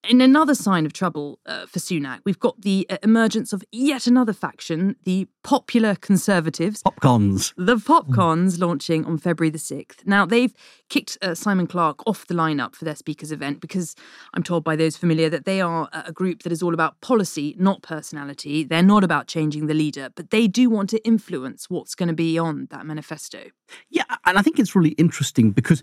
in 0.07 0.21
another 0.21 0.55
sign 0.55 0.85
of 0.85 0.94
trouble 0.94 1.39
uh, 1.45 1.65
for 1.65 1.79
Sunak, 1.79 2.19
we've 2.25 2.39
got 2.39 2.61
the 2.61 2.85
uh, 2.89 2.97
emergence 3.03 3.53
of 3.53 3.63
yet 3.71 4.07
another 4.07 4.33
faction, 4.33 4.95
the 5.03 5.27
popular 5.44 5.95
Conservatives. 5.95 6.83
Popcorns. 6.83 7.53
The 7.57 7.77
Popcons 7.77 8.59
launching 8.59 9.05
on 9.05 9.17
February 9.17 9.50
the 9.50 9.57
6th. 9.57 10.05
Now, 10.05 10.25
they've 10.25 10.53
kicked 10.89 11.17
uh, 11.21 11.35
Simon 11.35 11.67
Clarke 11.67 12.05
off 12.07 12.27
the 12.27 12.33
lineup 12.33 12.75
for 12.75 12.85
their 12.85 12.95
speakers 12.95 13.31
event 13.31 13.61
because 13.61 13.95
I'm 14.33 14.44
told 14.44 14.63
by 14.63 14.75
those 14.75 14.97
familiar 14.97 15.29
that 15.29 15.45
they 15.45 15.61
are 15.61 15.89
a 15.91 16.11
group 16.11 16.44
that 16.44 16.51
is 16.51 16.61
all 16.61 16.73
about 16.73 16.99
policy, 17.01 17.56
not 17.57 17.81
personality. 17.81 18.63
They're 18.63 18.83
not 18.83 19.03
about 19.03 19.27
changing 19.27 19.67
the 19.67 19.73
leader, 19.73 20.09
but 20.15 20.29
they 20.31 20.47
do 20.47 20.69
want 20.69 20.89
to 20.91 21.06
influence 21.06 21.69
what's 21.69 21.95
going 21.95 22.09
to 22.09 22.13
be 22.13 22.38
on 22.38 22.67
that 22.71 22.85
manifesto. 22.85 23.45
Yeah, 23.89 24.03
and 24.25 24.38
I 24.38 24.41
think 24.41 24.59
it's 24.59 24.75
really 24.75 24.91
interesting 24.91 25.51
because 25.51 25.81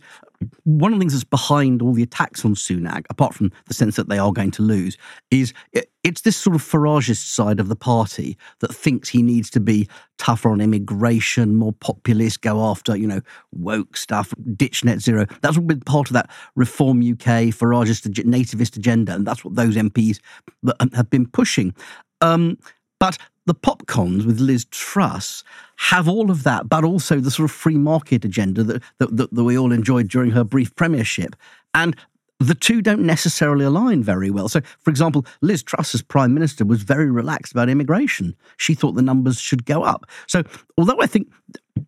one 0.64 0.93
of 0.93 0.99
the 0.99 1.02
things 1.02 1.12
that's 1.12 1.25
behind 1.25 1.82
all 1.82 1.93
the 1.93 2.02
attacks 2.02 2.44
on 2.44 2.55
Sunak, 2.55 3.05
apart 3.11 3.34
from 3.34 3.50
the 3.66 3.75
sense 3.75 3.96
that 3.96 4.08
they 4.11 4.19
are 4.19 4.33
going 4.33 4.51
to 4.53 4.62
lose, 4.62 4.97
is 5.31 5.53
it's 6.05 6.23
this 6.23 6.37
sort 6.37 6.57
of 6.57 6.62
Farageist 6.62 7.25
side 7.25 7.61
of 7.61 7.69
the 7.69 7.76
party 7.76 8.37
that 8.61 8.75
thinks 8.75 9.09
he 9.09 9.23
needs 9.23 9.50
to 9.50 9.61
be 9.61 9.88
tougher 10.19 10.50
on 10.50 10.61
immigration, 10.61 11.57
more 11.57 11.73
populist, 11.73 12.43
go 12.43 12.64
after, 12.64 12.97
you 12.97 13.07
know, 13.07 13.21
woke 13.52 13.97
stuff, 13.97 14.35
ditch 14.57 14.85
net 14.85 15.00
zero. 15.00 15.26
That's 15.40 15.57
all 15.57 15.62
been 15.62 15.81
part 15.81 16.09
of 16.09 16.14
that 16.14 16.31
Reform 16.57 17.00
UK, 17.00 17.52
Farageist, 17.52 18.09
nativist 18.25 18.76
agenda, 18.76 19.14
and 19.14 19.26
that's 19.26 19.45
what 19.45 19.55
those 19.55 19.76
MPs 19.76 20.21
um, 20.81 20.90
have 20.93 21.11
been 21.11 21.26
pushing. 21.26 21.75
Um, 22.21 22.59
but 22.99 23.17
the 23.47 23.55
popcons 23.55 24.26
with 24.26 24.38
Liz 24.38 24.67
Truss 24.67 25.43
have 25.76 26.07
all 26.07 26.31
of 26.31 26.45
that, 26.45 26.69
but 26.69 26.85
also 26.85 27.19
the 27.19 27.31
sort 27.31 27.50
of 27.50 27.57
free 27.57 27.79
market 27.79 28.25
agenda 28.25 28.62
that, 28.62 28.83
that, 28.99 29.35
that 29.35 29.45
we 29.45 29.59
all 29.59 29.73
enjoyed 29.73 30.09
during 30.09 30.31
her 30.31 30.45
brief 30.45 30.75
premiership. 30.76 31.35
And 31.75 31.97
the 32.40 32.54
two 32.54 32.80
don't 32.80 33.02
necessarily 33.02 33.66
align 33.66 34.02
very 34.02 34.30
well. 34.30 34.49
So, 34.49 34.61
for 34.80 34.90
example, 34.90 35.26
Liz 35.42 35.62
Truss 35.62 35.94
as 35.94 36.02
Prime 36.02 36.32
Minister 36.32 36.64
was 36.64 36.82
very 36.82 37.11
relaxed 37.11 37.52
about 37.52 37.68
immigration. 37.68 38.35
She 38.56 38.75
thought 38.75 38.92
the 38.92 39.02
numbers 39.02 39.38
should 39.38 39.66
go 39.66 39.82
up. 39.82 40.06
So, 40.26 40.42
although 40.78 41.00
I 41.00 41.06
think 41.06 41.28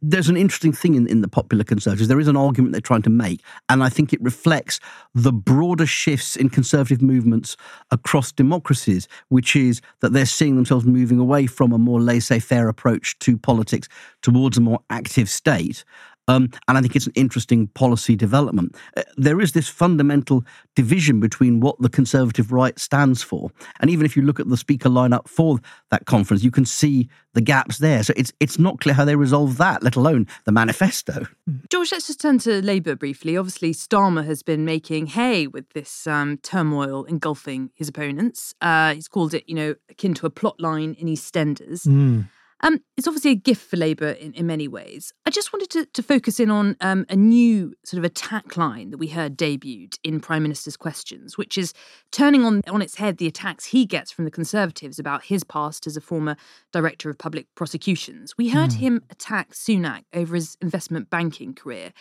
there's 0.02 0.28
an 0.28 0.36
interesting 0.36 0.72
thing 0.72 0.94
in, 0.94 1.06
in 1.06 1.22
the 1.22 1.28
popular 1.28 1.64
conservatives, 1.64 2.08
there 2.08 2.20
is 2.20 2.28
an 2.28 2.36
argument 2.36 2.72
they're 2.72 2.80
trying 2.80 3.02
to 3.02 3.10
make, 3.10 3.42
and 3.68 3.82
I 3.82 3.88
think 3.88 4.12
it 4.12 4.22
reflects 4.22 4.78
the 5.14 5.32
broader 5.32 5.86
shifts 5.86 6.36
in 6.36 6.50
conservative 6.50 7.00
movements 7.00 7.56
across 7.90 8.30
democracies, 8.30 9.08
which 9.28 9.56
is 9.56 9.80
that 10.00 10.12
they're 10.12 10.26
seeing 10.26 10.56
themselves 10.56 10.84
moving 10.84 11.18
away 11.18 11.46
from 11.46 11.72
a 11.72 11.78
more 11.78 12.00
laissez 12.00 12.40
faire 12.40 12.68
approach 12.68 13.18
to 13.20 13.38
politics 13.38 13.88
towards 14.20 14.58
a 14.58 14.60
more 14.60 14.80
active 14.90 15.28
state. 15.28 15.84
Um, 16.28 16.50
and 16.68 16.78
I 16.78 16.80
think 16.80 16.94
it's 16.94 17.06
an 17.06 17.12
interesting 17.14 17.66
policy 17.68 18.14
development. 18.14 18.76
Uh, 18.96 19.02
there 19.16 19.40
is 19.40 19.52
this 19.52 19.68
fundamental 19.68 20.44
division 20.76 21.20
between 21.20 21.60
what 21.60 21.78
the 21.80 21.88
conservative 21.88 22.52
right 22.52 22.78
stands 22.78 23.22
for, 23.22 23.50
and 23.80 23.90
even 23.90 24.06
if 24.06 24.16
you 24.16 24.22
look 24.22 24.38
at 24.38 24.48
the 24.48 24.56
speaker 24.56 24.88
lineup 24.88 25.28
for 25.28 25.58
that 25.90 26.06
conference, 26.06 26.44
you 26.44 26.50
can 26.50 26.64
see 26.64 27.08
the 27.34 27.40
gaps 27.40 27.78
there. 27.78 28.02
So 28.02 28.12
it's 28.16 28.32
it's 28.40 28.58
not 28.58 28.80
clear 28.80 28.94
how 28.94 29.04
they 29.04 29.16
resolve 29.16 29.56
that, 29.58 29.82
let 29.82 29.96
alone 29.96 30.26
the 30.44 30.52
manifesto. 30.52 31.26
George, 31.70 31.92
let's 31.92 32.06
just 32.06 32.20
turn 32.20 32.38
to 32.40 32.62
Labour 32.62 32.94
briefly. 32.94 33.36
Obviously, 33.36 33.72
Starmer 33.72 34.24
has 34.24 34.42
been 34.42 34.64
making 34.64 35.06
hay 35.08 35.46
with 35.46 35.68
this 35.70 36.06
um, 36.06 36.38
turmoil 36.38 37.04
engulfing 37.04 37.70
his 37.74 37.88
opponents. 37.88 38.54
Uh, 38.60 38.94
he's 38.94 39.08
called 39.08 39.34
it, 39.34 39.44
you 39.48 39.54
know, 39.54 39.74
akin 39.90 40.14
to 40.14 40.26
a 40.26 40.30
plot 40.30 40.60
line 40.60 40.94
in 40.98 41.08
EastEnders. 41.08 41.86
Mm. 41.86 42.28
Um, 42.64 42.80
it's 42.96 43.08
obviously 43.08 43.32
a 43.32 43.36
gift 43.36 43.68
for 43.68 43.76
Labour 43.76 44.10
in, 44.10 44.32
in 44.34 44.46
many 44.46 44.68
ways. 44.68 45.12
I 45.26 45.30
just 45.30 45.52
wanted 45.52 45.70
to, 45.70 45.86
to 45.86 46.02
focus 46.02 46.38
in 46.38 46.50
on 46.50 46.76
um, 46.80 47.04
a 47.08 47.16
new 47.16 47.74
sort 47.84 47.98
of 47.98 48.04
attack 48.04 48.56
line 48.56 48.90
that 48.90 48.98
we 48.98 49.08
heard 49.08 49.36
debuted 49.36 49.98
in 50.04 50.20
Prime 50.20 50.44
Minister's 50.44 50.76
questions, 50.76 51.36
which 51.36 51.58
is 51.58 51.74
turning 52.12 52.44
on, 52.44 52.62
on 52.68 52.80
its 52.80 52.96
head 52.96 53.16
the 53.16 53.26
attacks 53.26 53.66
he 53.66 53.84
gets 53.84 54.12
from 54.12 54.24
the 54.24 54.30
Conservatives 54.30 54.98
about 54.98 55.24
his 55.24 55.42
past 55.42 55.86
as 55.86 55.96
a 55.96 56.00
former 56.00 56.36
Director 56.72 57.10
of 57.10 57.18
Public 57.18 57.52
Prosecutions. 57.56 58.34
We 58.38 58.50
heard 58.50 58.70
mm. 58.70 58.76
him 58.76 59.04
attack 59.10 59.52
Sunak 59.52 60.04
over 60.14 60.36
his 60.36 60.56
investment 60.60 61.10
banking 61.10 61.54
career. 61.54 61.92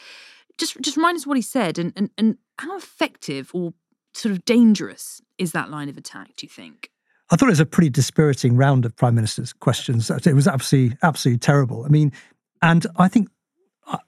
Just, 0.59 0.79
just 0.81 0.95
remind 0.95 1.17
us 1.17 1.25
what 1.25 1.37
he 1.37 1.41
said 1.41 1.79
and, 1.79 1.91
and, 1.95 2.11
and 2.19 2.37
how 2.59 2.77
effective 2.77 3.49
or 3.53 3.73
sort 4.13 4.31
of 4.31 4.45
dangerous 4.45 5.21
is 5.39 5.53
that 5.53 5.71
line 5.71 5.89
of 5.89 5.97
attack, 5.97 6.35
do 6.35 6.45
you 6.45 6.49
think? 6.49 6.90
I 7.31 7.37
thought 7.37 7.47
it 7.47 7.51
was 7.51 7.61
a 7.61 7.65
pretty 7.65 7.89
dispiriting 7.89 8.57
round 8.57 8.85
of 8.85 8.95
prime 8.95 9.15
ministers' 9.15 9.53
questions. 9.53 10.09
It 10.09 10.33
was 10.33 10.47
absolutely, 10.47 10.97
absolutely 11.01 11.39
terrible. 11.39 11.85
I 11.85 11.87
mean, 11.87 12.11
and 12.61 12.85
I 12.97 13.07
think 13.07 13.29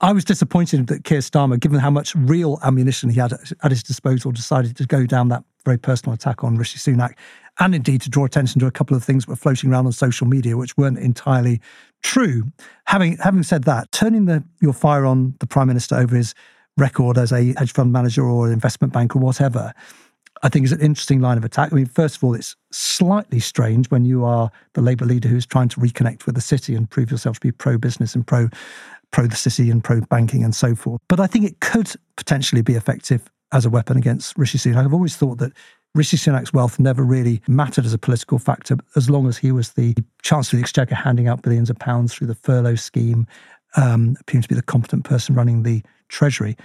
I 0.00 0.12
was 0.12 0.24
disappointed 0.24 0.86
that 0.88 1.04
Keir 1.04 1.18
Starmer, 1.20 1.58
given 1.58 1.78
how 1.78 1.90
much 1.90 2.14
real 2.14 2.58
ammunition 2.62 3.08
he 3.08 3.18
had 3.18 3.32
at 3.32 3.70
his 3.70 3.82
disposal, 3.82 4.30
decided 4.30 4.76
to 4.76 4.86
go 4.86 5.06
down 5.06 5.28
that 5.28 5.42
very 5.64 5.78
personal 5.78 6.14
attack 6.14 6.44
on 6.44 6.56
Rishi 6.56 6.78
Sunak, 6.78 7.14
and 7.58 7.74
indeed 7.74 8.02
to 8.02 8.10
draw 8.10 8.26
attention 8.26 8.60
to 8.60 8.66
a 8.66 8.70
couple 8.70 8.96
of 8.96 9.02
things 9.02 9.24
that 9.24 9.30
were 9.30 9.36
floating 9.36 9.70
around 9.70 9.86
on 9.86 9.92
social 9.92 10.26
media, 10.26 10.56
which 10.56 10.76
weren't 10.76 10.98
entirely 10.98 11.60
true. 12.02 12.52
Having 12.86 13.16
having 13.18 13.42
said 13.42 13.64
that, 13.64 13.90
turning 13.90 14.26
the, 14.26 14.44
your 14.60 14.74
fire 14.74 15.06
on 15.06 15.34
the 15.40 15.46
prime 15.46 15.68
minister 15.68 15.96
over 15.96 16.14
his 16.14 16.34
record 16.76 17.16
as 17.16 17.32
a 17.32 17.54
hedge 17.56 17.72
fund 17.72 17.92
manager 17.92 18.22
or 18.22 18.46
an 18.46 18.52
investment 18.52 18.92
banker 18.92 19.18
or 19.18 19.22
whatever, 19.22 19.72
I 20.44 20.50
think 20.50 20.66
is 20.66 20.72
an 20.72 20.80
interesting 20.82 21.20
line 21.20 21.38
of 21.38 21.44
attack. 21.44 21.72
I 21.72 21.76
mean, 21.76 21.86
first 21.86 22.16
of 22.16 22.24
all, 22.24 22.34
it's 22.34 22.54
slightly 22.70 23.40
strange 23.40 23.90
when 23.90 24.04
you 24.04 24.26
are 24.26 24.50
the 24.74 24.82
Labour 24.82 25.06
leader 25.06 25.26
who's 25.26 25.46
trying 25.46 25.70
to 25.70 25.80
reconnect 25.80 26.26
with 26.26 26.34
the 26.34 26.42
city 26.42 26.74
and 26.74 26.88
prove 26.88 27.10
yourself 27.10 27.36
to 27.36 27.40
be 27.40 27.50
pro 27.50 27.78
business 27.78 28.14
and 28.14 28.26
pro 28.26 28.48
pro 29.10 29.26
the 29.26 29.36
city 29.36 29.70
and 29.70 29.82
pro 29.82 30.02
banking 30.02 30.44
and 30.44 30.54
so 30.54 30.74
forth. 30.74 31.00
But 31.08 31.18
I 31.18 31.26
think 31.26 31.46
it 31.46 31.60
could 31.60 31.90
potentially 32.16 32.60
be 32.60 32.74
effective 32.74 33.22
as 33.52 33.64
a 33.64 33.70
weapon 33.70 33.96
against 33.96 34.36
Rishi 34.36 34.58
Sunak. 34.58 34.84
I've 34.84 34.92
always 34.92 35.16
thought 35.16 35.38
that 35.38 35.52
Rishi 35.94 36.18
Sunak's 36.18 36.52
wealth 36.52 36.78
never 36.78 37.02
really 37.02 37.40
mattered 37.48 37.86
as 37.86 37.94
a 37.94 37.98
political 37.98 38.38
factor 38.38 38.76
as 38.96 39.08
long 39.08 39.28
as 39.28 39.38
he 39.38 39.50
was 39.50 39.72
the 39.72 39.94
Chancellor 40.22 40.58
of 40.58 40.60
the 40.60 40.64
Exchequer 40.64 40.94
handing 40.94 41.26
out 41.26 41.40
billions 41.40 41.70
of 41.70 41.78
pounds 41.78 42.12
through 42.12 42.26
the 42.26 42.34
furlough 42.34 42.74
scheme, 42.74 43.26
um, 43.76 44.16
appearing 44.20 44.42
to 44.42 44.48
be 44.48 44.56
the 44.56 44.62
competent 44.62 45.04
person 45.04 45.34
running 45.34 45.62
the 45.62 45.82
Treasury. 46.08 46.56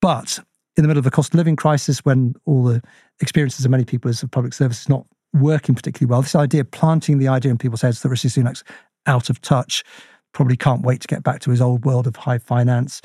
But 0.00 0.38
in 0.76 0.82
the 0.82 0.88
middle 0.88 1.00
of 1.00 1.06
a 1.06 1.10
cost 1.10 1.34
of 1.34 1.38
living 1.38 1.56
crisis, 1.56 2.04
when 2.04 2.34
all 2.46 2.62
the 2.62 2.80
experiences 3.20 3.64
of 3.64 3.70
many 3.70 3.84
people 3.84 4.08
as 4.08 4.22
a 4.22 4.28
public 4.28 4.54
service 4.54 4.82
is 4.82 4.88
not 4.88 5.06
working 5.32 5.74
particularly 5.74 6.10
well, 6.10 6.22
this 6.22 6.34
idea, 6.34 6.62
of 6.62 6.70
planting 6.70 7.18
the 7.18 7.28
idea 7.28 7.50
in 7.50 7.58
people's 7.58 7.82
heads 7.82 8.02
that 8.02 8.08
Rishi 8.08 8.28
Sunak's 8.28 8.64
out 9.06 9.30
of 9.30 9.40
touch, 9.40 9.84
probably 10.32 10.56
can't 10.56 10.82
wait 10.82 11.00
to 11.00 11.08
get 11.08 11.22
back 11.22 11.40
to 11.40 11.50
his 11.50 11.60
old 11.60 11.84
world 11.84 12.06
of 12.06 12.16
high 12.16 12.38
finance. 12.38 13.00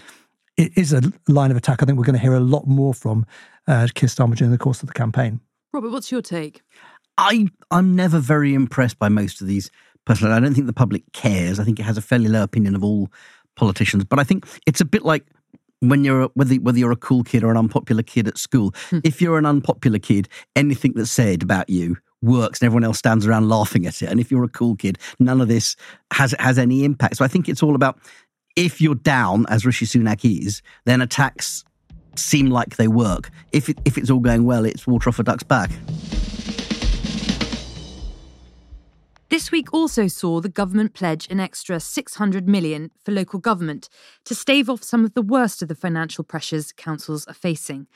It 0.57 0.71
is 0.77 0.93
a 0.93 1.01
line 1.27 1.51
of 1.51 1.57
attack 1.57 1.83
I 1.83 1.85
think 1.85 1.97
we're 1.97 2.05
going 2.05 2.15
to 2.15 2.21
hear 2.21 2.33
a 2.33 2.39
lot 2.39 2.67
more 2.67 2.93
from 2.93 3.25
uh, 3.67 3.87
Keir 3.93 4.09
Starmer 4.09 4.35
during 4.35 4.51
the 4.51 4.57
course 4.57 4.81
of 4.81 4.87
the 4.87 4.93
campaign. 4.93 5.39
Robert, 5.73 5.91
what's 5.91 6.11
your 6.11 6.21
take? 6.21 6.61
I, 7.17 7.47
I'm 7.71 7.95
never 7.95 8.19
very 8.19 8.53
impressed 8.53 8.99
by 8.99 9.09
most 9.09 9.41
of 9.41 9.47
these 9.47 9.69
personally. 10.05 10.33
I 10.33 10.39
don't 10.39 10.53
think 10.53 10.67
the 10.67 10.73
public 10.73 11.03
cares. 11.13 11.59
I 11.59 11.63
think 11.63 11.79
it 11.79 11.83
has 11.83 11.97
a 11.97 12.01
fairly 12.01 12.27
low 12.27 12.43
opinion 12.43 12.75
of 12.75 12.83
all 12.83 13.09
politicians. 13.55 14.03
But 14.05 14.19
I 14.19 14.23
think 14.23 14.45
it's 14.65 14.81
a 14.81 14.85
bit 14.85 15.03
like 15.03 15.25
when 15.79 16.03
you're 16.03 16.23
a, 16.23 16.27
whether 16.33 16.55
whether 16.55 16.77
you're 16.77 16.91
a 16.91 16.97
cool 16.97 17.23
kid 17.23 17.43
or 17.43 17.51
an 17.51 17.57
unpopular 17.57 18.03
kid 18.03 18.27
at 18.27 18.37
school. 18.37 18.73
Hmm. 18.89 18.99
If 19.03 19.21
you're 19.21 19.37
an 19.37 19.45
unpopular 19.45 19.99
kid, 19.99 20.27
anything 20.55 20.93
that's 20.95 21.11
said 21.11 21.43
about 21.43 21.69
you 21.69 21.97
works 22.21 22.59
and 22.59 22.65
everyone 22.65 22.83
else 22.83 22.97
stands 22.97 23.27
around 23.27 23.49
laughing 23.49 23.85
at 23.85 24.01
it. 24.01 24.09
And 24.09 24.19
if 24.19 24.31
you're 24.31 24.43
a 24.43 24.49
cool 24.49 24.75
kid, 24.75 24.97
none 25.19 25.41
of 25.41 25.47
this 25.47 25.75
has 26.11 26.33
has 26.39 26.57
any 26.57 26.83
impact. 26.83 27.17
So 27.17 27.25
I 27.25 27.27
think 27.27 27.47
it's 27.47 27.63
all 27.63 27.75
about 27.75 27.99
if 28.55 28.79
you're 28.79 28.95
down, 28.95 29.45
as 29.49 29.65
Rishi 29.65 29.85
Sunak 29.85 30.23
is, 30.23 30.61
then 30.85 31.01
attacks 31.01 31.63
seem 32.15 32.49
like 32.49 32.77
they 32.77 32.87
work. 32.87 33.29
If 33.51 33.69
it, 33.69 33.77
if 33.85 33.97
it's 33.97 34.09
all 34.09 34.19
going 34.19 34.45
well, 34.45 34.65
it's 34.65 34.87
water 34.87 35.09
off 35.09 35.19
a 35.19 35.23
duck's 35.23 35.43
back. 35.43 35.71
This 39.29 39.51
week 39.51 39.73
also 39.73 40.07
saw 40.07 40.39
the 40.39 40.49
government 40.49 40.93
pledge 40.93 41.27
an 41.31 41.39
extra 41.39 41.79
600 41.79 42.47
million 42.47 42.91
for 43.03 43.11
local 43.11 43.39
government 43.39 43.89
to 44.25 44.35
stave 44.35 44.69
off 44.69 44.83
some 44.83 45.03
of 45.03 45.15
the 45.15 45.21
worst 45.23 45.63
of 45.63 45.67
the 45.67 45.73
financial 45.73 46.23
pressures 46.23 46.71
councils 46.71 47.25
are 47.25 47.33
facing. 47.33 47.87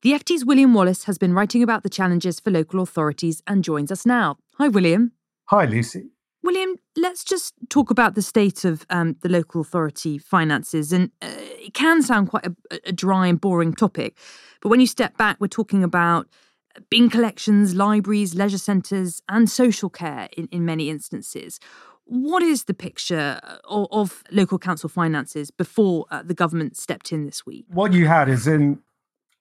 The 0.00 0.12
FT's 0.12 0.46
William 0.46 0.72
Wallis 0.72 1.04
has 1.04 1.18
been 1.18 1.34
writing 1.34 1.62
about 1.62 1.82
the 1.82 1.90
challenges 1.90 2.40
for 2.40 2.50
local 2.50 2.80
authorities 2.80 3.42
and 3.46 3.62
joins 3.62 3.92
us 3.92 4.06
now. 4.06 4.38
Hi, 4.56 4.68
William. 4.68 5.12
Hi, 5.46 5.66
Lucy. 5.66 6.06
William, 6.42 6.76
let's 6.96 7.24
just 7.24 7.52
talk 7.68 7.90
about 7.90 8.14
the 8.14 8.22
state 8.22 8.64
of 8.64 8.86
um, 8.88 9.16
the 9.20 9.28
local 9.28 9.60
authority 9.60 10.16
finances. 10.16 10.94
And 10.94 11.10
uh, 11.20 11.28
it 11.28 11.74
can 11.74 12.02
sound 12.02 12.30
quite 12.30 12.46
a, 12.46 12.54
a 12.86 12.92
dry 12.92 13.26
and 13.26 13.38
boring 13.38 13.74
topic, 13.74 14.16
but 14.62 14.70
when 14.70 14.80
you 14.80 14.86
step 14.86 15.18
back, 15.18 15.36
we're 15.38 15.48
talking 15.48 15.84
about 15.84 16.26
bin 16.88 17.10
collections, 17.10 17.74
libraries, 17.74 18.34
leisure 18.34 18.58
centres, 18.58 19.22
and 19.28 19.50
social 19.50 19.90
care 19.90 20.28
in, 20.36 20.48
in 20.50 20.64
many 20.64 20.88
instances. 20.88 21.60
What 22.04 22.42
is 22.42 22.64
the 22.64 22.74
picture 22.74 23.40
of, 23.68 23.86
of 23.92 24.24
local 24.32 24.58
council 24.58 24.88
finances 24.88 25.50
before 25.50 26.06
uh, 26.10 26.22
the 26.22 26.34
government 26.34 26.76
stepped 26.76 27.12
in 27.12 27.24
this 27.24 27.46
week? 27.46 27.66
What 27.68 27.92
you 27.92 28.06
had 28.06 28.28
is 28.28 28.46
in 28.46 28.80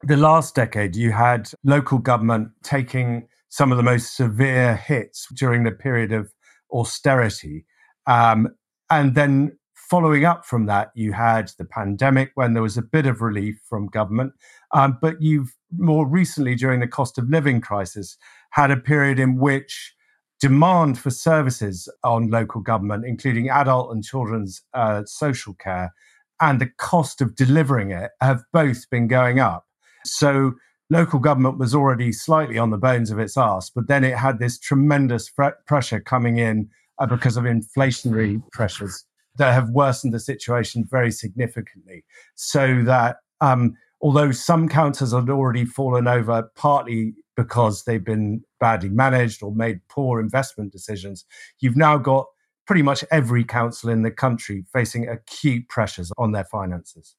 the 0.04 0.18
last 0.18 0.56
decade, 0.56 0.96
you 0.96 1.12
had 1.12 1.52
local 1.64 1.98
government 1.98 2.50
taking 2.64 3.28
some 3.50 3.72
of 3.72 3.78
the 3.78 3.84
most 3.84 4.16
severe 4.16 4.76
hits 4.76 5.28
during 5.36 5.64
the 5.64 5.72
period 5.72 6.12
of 6.12 6.32
austerity. 6.72 7.66
Um, 8.06 8.50
and 8.90 9.16
then 9.16 9.58
following 9.90 10.24
up 10.24 10.46
from 10.46 10.68
that, 10.68 10.92
you 10.94 11.14
had 11.14 11.52
the 11.58 11.66
pandemic 11.66 12.32
when 12.36 12.54
there 12.54 12.64
was 12.64 12.78
a 12.78 12.82
bit 12.82 13.08
of 13.08 13.22
relief 13.22 13.60
from 13.68 13.88
government. 13.88 14.34
Um, 14.72 14.98
but 15.02 15.22
you've 15.22 15.56
more 15.78 16.08
recently, 16.08 16.56
during 16.56 16.80
the 16.80 16.88
cost 16.88 17.18
of 17.18 17.30
living 17.30 17.60
crisis, 17.60 18.18
had 18.52 18.72
a 18.72 18.78
period 18.78 19.20
in 19.20 19.38
which 19.38 19.96
demand 20.40 20.98
for 20.98 21.10
services 21.10 21.90
on 22.04 22.30
local 22.30 22.62
government, 22.62 23.06
including 23.06 23.50
adult 23.50 23.92
and 23.92 24.04
children's 24.04 24.62
uh, 24.74 25.04
social 25.06 25.54
care, 25.56 25.94
and 26.40 26.62
the 26.62 26.70
cost 26.78 27.20
of 27.20 27.36
delivering 27.36 27.92
it 27.92 28.12
have 28.22 28.44
both 28.54 28.90
been 28.90 29.08
going 29.08 29.40
up. 29.40 29.66
So 30.06 30.54
local 30.90 31.20
government 31.20 31.58
was 31.58 31.76
already 31.76 32.12
slightly 32.12 32.58
on 32.58 32.70
the 32.70 32.78
bones 32.78 33.12
of 33.12 33.20
its 33.20 33.36
arse, 33.36 33.70
but 33.70 33.88
then 33.88 34.04
it 34.04 34.16
had 34.16 34.40
this 34.40 34.58
tremendous 34.58 35.32
pressure 35.68 36.00
coming 36.00 36.38
in 36.38 36.70
uh, 37.00 37.06
because 37.06 37.38
of 37.38 37.44
inflationary 37.44 38.42
pressures 38.52 39.06
that 39.40 39.54
have 39.54 39.70
worsened 39.70 40.14
the 40.14 40.20
situation 40.20 40.86
very 40.90 41.12
significantly. 41.12 42.06
So 42.36 42.84
that 42.84 43.18
um, 43.42 43.74
although 44.02 44.32
some 44.32 44.70
councils 44.70 45.14
had 45.14 45.30
already 45.30 45.66
fallen 45.66 46.08
over 46.08 46.50
partly 46.56 47.14
because 47.36 47.84
they've 47.84 48.04
been 48.04 48.44
badly 48.60 48.90
managed 48.90 49.42
or 49.42 49.54
made 49.54 49.80
poor 49.90 50.20
investment 50.20 50.72
decisions, 50.72 51.26
you've 51.60 51.78
now 51.78 51.98
got 51.98 52.28
pretty 52.68 52.82
much 52.82 53.04
every 53.12 53.44
council 53.44 53.90
in 53.90 54.04
the 54.04 54.12
country 54.12 54.64
facing 54.72 55.08
acute 55.08 55.68
pressures 55.70 56.12
on 56.18 56.34
their 56.34 56.46
finances. 56.46 57.16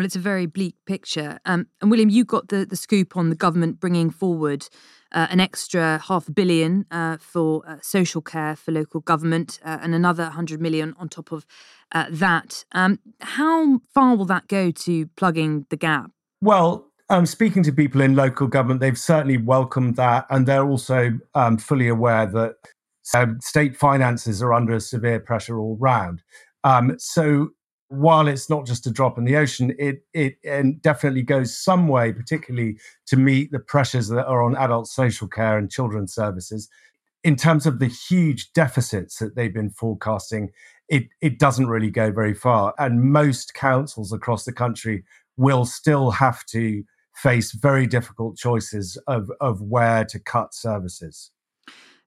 Well, 0.00 0.06
it's 0.06 0.16
a 0.16 0.18
very 0.18 0.46
bleak 0.46 0.76
picture. 0.86 1.40
Um, 1.44 1.66
and 1.82 1.90
William, 1.90 2.08
you 2.08 2.24
got 2.24 2.48
the, 2.48 2.64
the 2.64 2.74
scoop 2.74 3.18
on 3.18 3.28
the 3.28 3.36
government 3.36 3.80
bringing 3.80 4.08
forward 4.08 4.66
uh, 5.12 5.26
an 5.28 5.40
extra 5.40 5.98
half 5.98 6.26
a 6.26 6.32
billion 6.32 6.86
uh, 6.90 7.18
for 7.18 7.62
uh, 7.68 7.76
social 7.82 8.22
care 8.22 8.56
for 8.56 8.72
local 8.72 9.00
government 9.02 9.60
uh, 9.62 9.76
and 9.82 9.94
another 9.94 10.22
100 10.22 10.58
million 10.58 10.94
on 10.98 11.10
top 11.10 11.32
of 11.32 11.44
uh, 11.92 12.06
that. 12.08 12.64
Um, 12.72 12.98
how 13.20 13.82
far 13.92 14.16
will 14.16 14.24
that 14.24 14.48
go 14.48 14.70
to 14.70 15.06
plugging 15.16 15.66
the 15.68 15.76
gap? 15.76 16.12
Well, 16.40 16.86
um, 17.10 17.26
speaking 17.26 17.62
to 17.64 17.70
people 17.70 18.00
in 18.00 18.16
local 18.16 18.46
government, 18.46 18.80
they've 18.80 18.98
certainly 18.98 19.36
welcomed 19.36 19.96
that. 19.96 20.24
And 20.30 20.46
they're 20.46 20.66
also 20.66 21.18
um, 21.34 21.58
fully 21.58 21.88
aware 21.88 22.24
that 22.24 22.54
um, 23.14 23.38
state 23.42 23.76
finances 23.76 24.42
are 24.42 24.54
under 24.54 24.80
severe 24.80 25.20
pressure 25.20 25.58
all 25.58 25.76
round. 25.78 26.22
Um, 26.64 26.96
so 26.98 27.50
while 27.90 28.28
it's 28.28 28.48
not 28.48 28.66
just 28.66 28.86
a 28.86 28.90
drop 28.90 29.18
in 29.18 29.24
the 29.24 29.36
ocean, 29.36 29.74
it 29.76 30.04
it 30.14 30.36
definitely 30.80 31.22
goes 31.22 31.56
some 31.56 31.88
way, 31.88 32.12
particularly 32.12 32.78
to 33.06 33.16
meet 33.16 33.50
the 33.50 33.58
pressures 33.58 34.08
that 34.08 34.26
are 34.26 34.42
on 34.42 34.56
adult 34.56 34.86
social 34.86 35.26
care 35.26 35.58
and 35.58 35.70
children's 35.70 36.14
services. 36.14 36.68
In 37.24 37.34
terms 37.34 37.66
of 37.66 37.80
the 37.80 37.88
huge 37.88 38.52
deficits 38.52 39.18
that 39.18 39.34
they've 39.34 39.52
been 39.52 39.70
forecasting, 39.70 40.50
it 40.88 41.08
it 41.20 41.40
doesn't 41.40 41.66
really 41.66 41.90
go 41.90 42.12
very 42.12 42.32
far, 42.32 42.74
and 42.78 43.12
most 43.12 43.54
councils 43.54 44.12
across 44.12 44.44
the 44.44 44.52
country 44.52 45.04
will 45.36 45.64
still 45.64 46.12
have 46.12 46.46
to 46.46 46.84
face 47.16 47.50
very 47.52 47.88
difficult 47.88 48.36
choices 48.36 48.96
of 49.08 49.30
of 49.40 49.60
where 49.62 50.04
to 50.04 50.20
cut 50.20 50.54
services. 50.54 51.32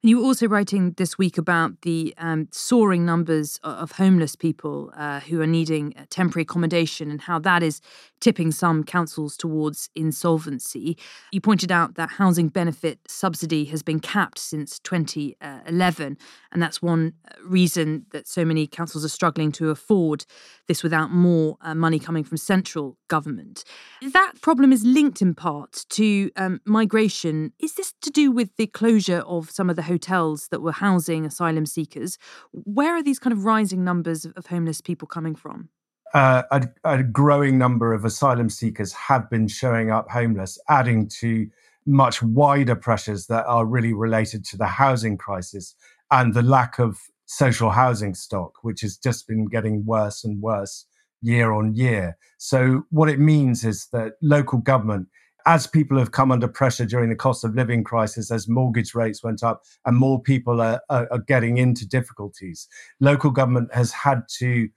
And 0.03 0.09
you 0.09 0.17
were 0.17 0.25
also 0.25 0.49
writing 0.49 0.91
this 0.97 1.17
week 1.17 1.37
about 1.37 1.81
the 1.83 2.13
um, 2.17 2.49
soaring 2.51 3.05
numbers 3.05 3.57
of 3.63 3.93
homeless 3.93 4.35
people 4.35 4.91
uh, 4.97 5.21
who 5.21 5.39
are 5.39 5.47
needing 5.47 5.95
uh, 5.97 6.03
temporary 6.09 6.41
accommodation 6.41 7.09
and 7.09 7.21
how 7.21 7.39
that 7.39 7.63
is 7.63 7.79
tipping 8.23 8.51
some 8.51 8.85
councils 8.85 9.35
towards 9.35 9.89
insolvency. 9.95 10.97
You 11.33 11.41
pointed 11.41 11.73
out 11.73 11.95
that 11.95 12.11
housing 12.11 12.47
benefit 12.47 12.99
subsidy 13.05 13.65
has 13.65 13.83
been 13.83 13.99
capped 13.99 14.39
since 14.39 14.79
2011, 14.79 16.17
and 16.53 16.63
that's 16.63 16.81
one 16.81 17.15
reason 17.43 18.05
that 18.11 18.25
so 18.25 18.45
many 18.45 18.65
councils 18.65 19.03
are 19.03 19.09
struggling 19.09 19.51
to 19.53 19.71
afford 19.71 20.25
this 20.69 20.83
without 20.83 21.11
more 21.11 21.57
uh, 21.59 21.75
money 21.75 21.99
coming 21.99 22.23
from 22.23 22.37
central 22.37 22.97
government. 23.09 23.65
That 24.01 24.39
problem 24.39 24.71
is 24.71 24.85
linked 24.85 25.21
in 25.21 25.35
part 25.35 25.85
to 25.89 26.31
um, 26.37 26.61
migration. 26.65 27.51
Is 27.59 27.73
this 27.73 27.93
to 28.03 28.09
do 28.09 28.31
with 28.31 28.55
the 28.55 28.67
closure 28.67 29.19
of 29.27 29.51
some 29.51 29.69
of 29.69 29.75
the 29.75 29.81
hotels 29.81 30.47
that 30.47 30.61
were 30.61 30.71
housing 30.71 31.25
asylum 31.25 31.65
seekers? 31.65 32.17
Where 32.53 32.95
are 32.95 33.03
these 33.03 33.19
kind 33.19 33.33
of 33.33 33.43
rising 33.43 33.83
numbers 33.83 34.23
of 34.23 34.45
homeless 34.45 34.79
people 34.79 35.09
coming 35.09 35.35
from? 35.35 35.67
Uh, 36.13 36.43
a, 36.51 36.67
a, 36.83 37.03
growing 37.03 37.57
number 37.57 37.93
of 37.93 38.05
asylum 38.05 38.49
seekers 38.49 38.93
have 38.93 39.29
been 39.29 39.47
showing 39.47 39.89
up 39.89 40.09
homeless, 40.09 40.59
adding 40.69 41.07
to 41.07 41.47
much 41.85 42.21
wider 42.21 42.75
pressures 42.75 43.27
that 43.27 43.45
are 43.45 43.65
really 43.65 43.93
related 43.93 44.45
to 44.45 44.57
the 44.57 44.67
housing 44.67 45.17
crisis 45.17 45.75
and 46.11 46.33
the 46.33 46.43
lack 46.43 46.79
of 46.79 46.99
social 47.25 47.71
housing 47.71 48.13
stock, 48.13 48.53
which 48.61 48.81
has 48.81 48.97
just 48.97 49.27
been 49.27 49.45
getting 49.45 49.85
worse 49.85 50.23
and 50.23 50.41
worse 50.41 50.85
year 51.21 51.51
on 51.51 51.75
year. 51.75 52.15
So, 52.37 52.85
what 52.91 53.09
it 53.09 53.19
means 53.19 53.63
is 53.63 53.87
that 53.91 54.13
local 54.21 54.59
government, 54.59 55.07
as 55.45 55.65
people 55.65 55.97
have 55.97 56.11
come 56.11 56.31
under 56.31 56.47
pressure 56.47 56.85
during 56.85 57.09
the 57.09 57.15
cost 57.15 57.43
of 57.43 57.55
living 57.55 57.83
crisis, 57.83 58.29
as 58.29 58.47
mortgage 58.47 58.93
rates 58.93 59.23
went 59.23 59.41
up 59.41 59.63
and 59.85 59.97
more 59.97 60.21
people 60.21 60.61
are, 60.61 60.81
are, 60.89 61.07
are 61.11 61.19
getting 61.19 61.57
into 61.57 61.87
difficulties, 61.87 62.67
local 62.99 63.31
government 63.31 63.73
has 63.73 63.91
had 63.91 64.23
to 64.37 64.69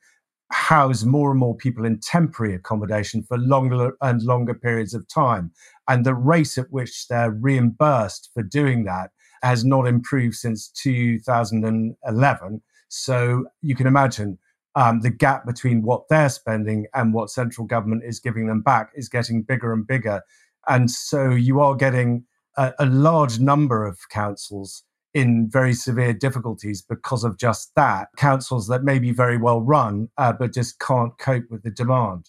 house 0.50 1.05
more 1.05 1.31
and 1.31 1.41
more 1.41 1.57
people 1.57 1.85
in 1.85 1.99
temporary 1.99 2.55
accommodation 2.55 3.23
for 3.23 3.38
longer 3.38 3.93
and 4.00 4.23
longer 4.23 4.55
periods 4.55 4.95
of 4.95 5.07
time. 5.09 5.50
And 5.88 6.05
the 6.05 6.15
rate 6.15 6.57
at 6.59 6.71
which 6.71 7.09
they're 7.09 7.31
reimbursed 7.31 8.31
for 8.35 8.43
doing 8.43 8.85
that 8.85 9.11
has 9.43 9.65
not 9.65 9.87
improved 9.87 10.37
since 10.37 10.69
2011. 10.69 12.62
So 12.88 13.45
you 13.62 13.75
can 13.75 13.87
imagine 13.87 14.38
um, 14.75 15.00
the 15.00 15.11
gap 15.11 15.47
between 15.47 15.83
what 15.83 16.09
they're 16.09 16.29
spending 16.29 16.87
and 16.95 17.15
what 17.15 17.31
central 17.31 17.67
government 17.67 18.03
is 18.05 18.21
giving 18.21 18.47
them 18.47 18.61
back 18.61 18.91
is 18.95 19.09
getting 19.09 19.43
bigger 19.43 19.73
and 19.73 19.87
bigger. 19.87 20.23
And 20.69 20.91
so 20.91 21.31
you 21.31 21.61
are 21.61 21.75
getting 21.75 22.25
a, 22.57 22.73
a 22.79 22.87
large 22.87 23.38
number 23.38 23.87
of 23.87 23.99
councils 24.11 24.85
in 25.16 25.49
very 25.50 25.73
severe 25.73 26.12
difficulties 26.12 26.82
because 26.82 27.25
of 27.25 27.38
just 27.38 27.75
that. 27.75 28.08
Councils 28.18 28.68
that 28.68 28.85
may 28.85 28.99
be 28.99 29.12
very 29.12 29.38
well 29.38 29.62
run, 29.62 30.11
uh, 30.18 30.30
but 30.30 30.52
just 30.52 30.78
can't 30.78 31.16
cope 31.18 31.50
with 31.50 31.62
the 31.62 31.70
demand. 31.70 32.28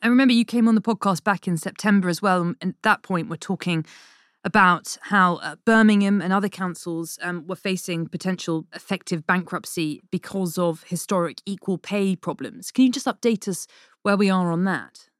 I 0.00 0.06
remember 0.06 0.32
you 0.32 0.44
came 0.44 0.68
on 0.68 0.76
the 0.76 0.80
podcast 0.80 1.24
back 1.24 1.48
in 1.48 1.56
September 1.56 2.08
as 2.08 2.22
well. 2.22 2.42
And 2.42 2.56
at 2.62 2.82
that 2.82 3.02
point, 3.02 3.28
we're 3.28 3.36
talking 3.36 3.84
about 4.44 4.96
how 5.02 5.36
uh, 5.38 5.56
Birmingham 5.64 6.22
and 6.22 6.32
other 6.32 6.48
councils 6.48 7.18
um, 7.20 7.48
were 7.48 7.56
facing 7.56 8.06
potential 8.06 8.64
effective 8.72 9.26
bankruptcy 9.26 10.00
because 10.12 10.56
of 10.56 10.84
historic 10.84 11.42
equal 11.44 11.78
pay 11.78 12.14
problems. 12.14 12.70
Can 12.70 12.84
you 12.84 12.92
just 12.92 13.06
update 13.06 13.48
us 13.48 13.66
where 14.02 14.16
we 14.16 14.30
are 14.30 14.52
on 14.52 14.62
that? 14.64 15.10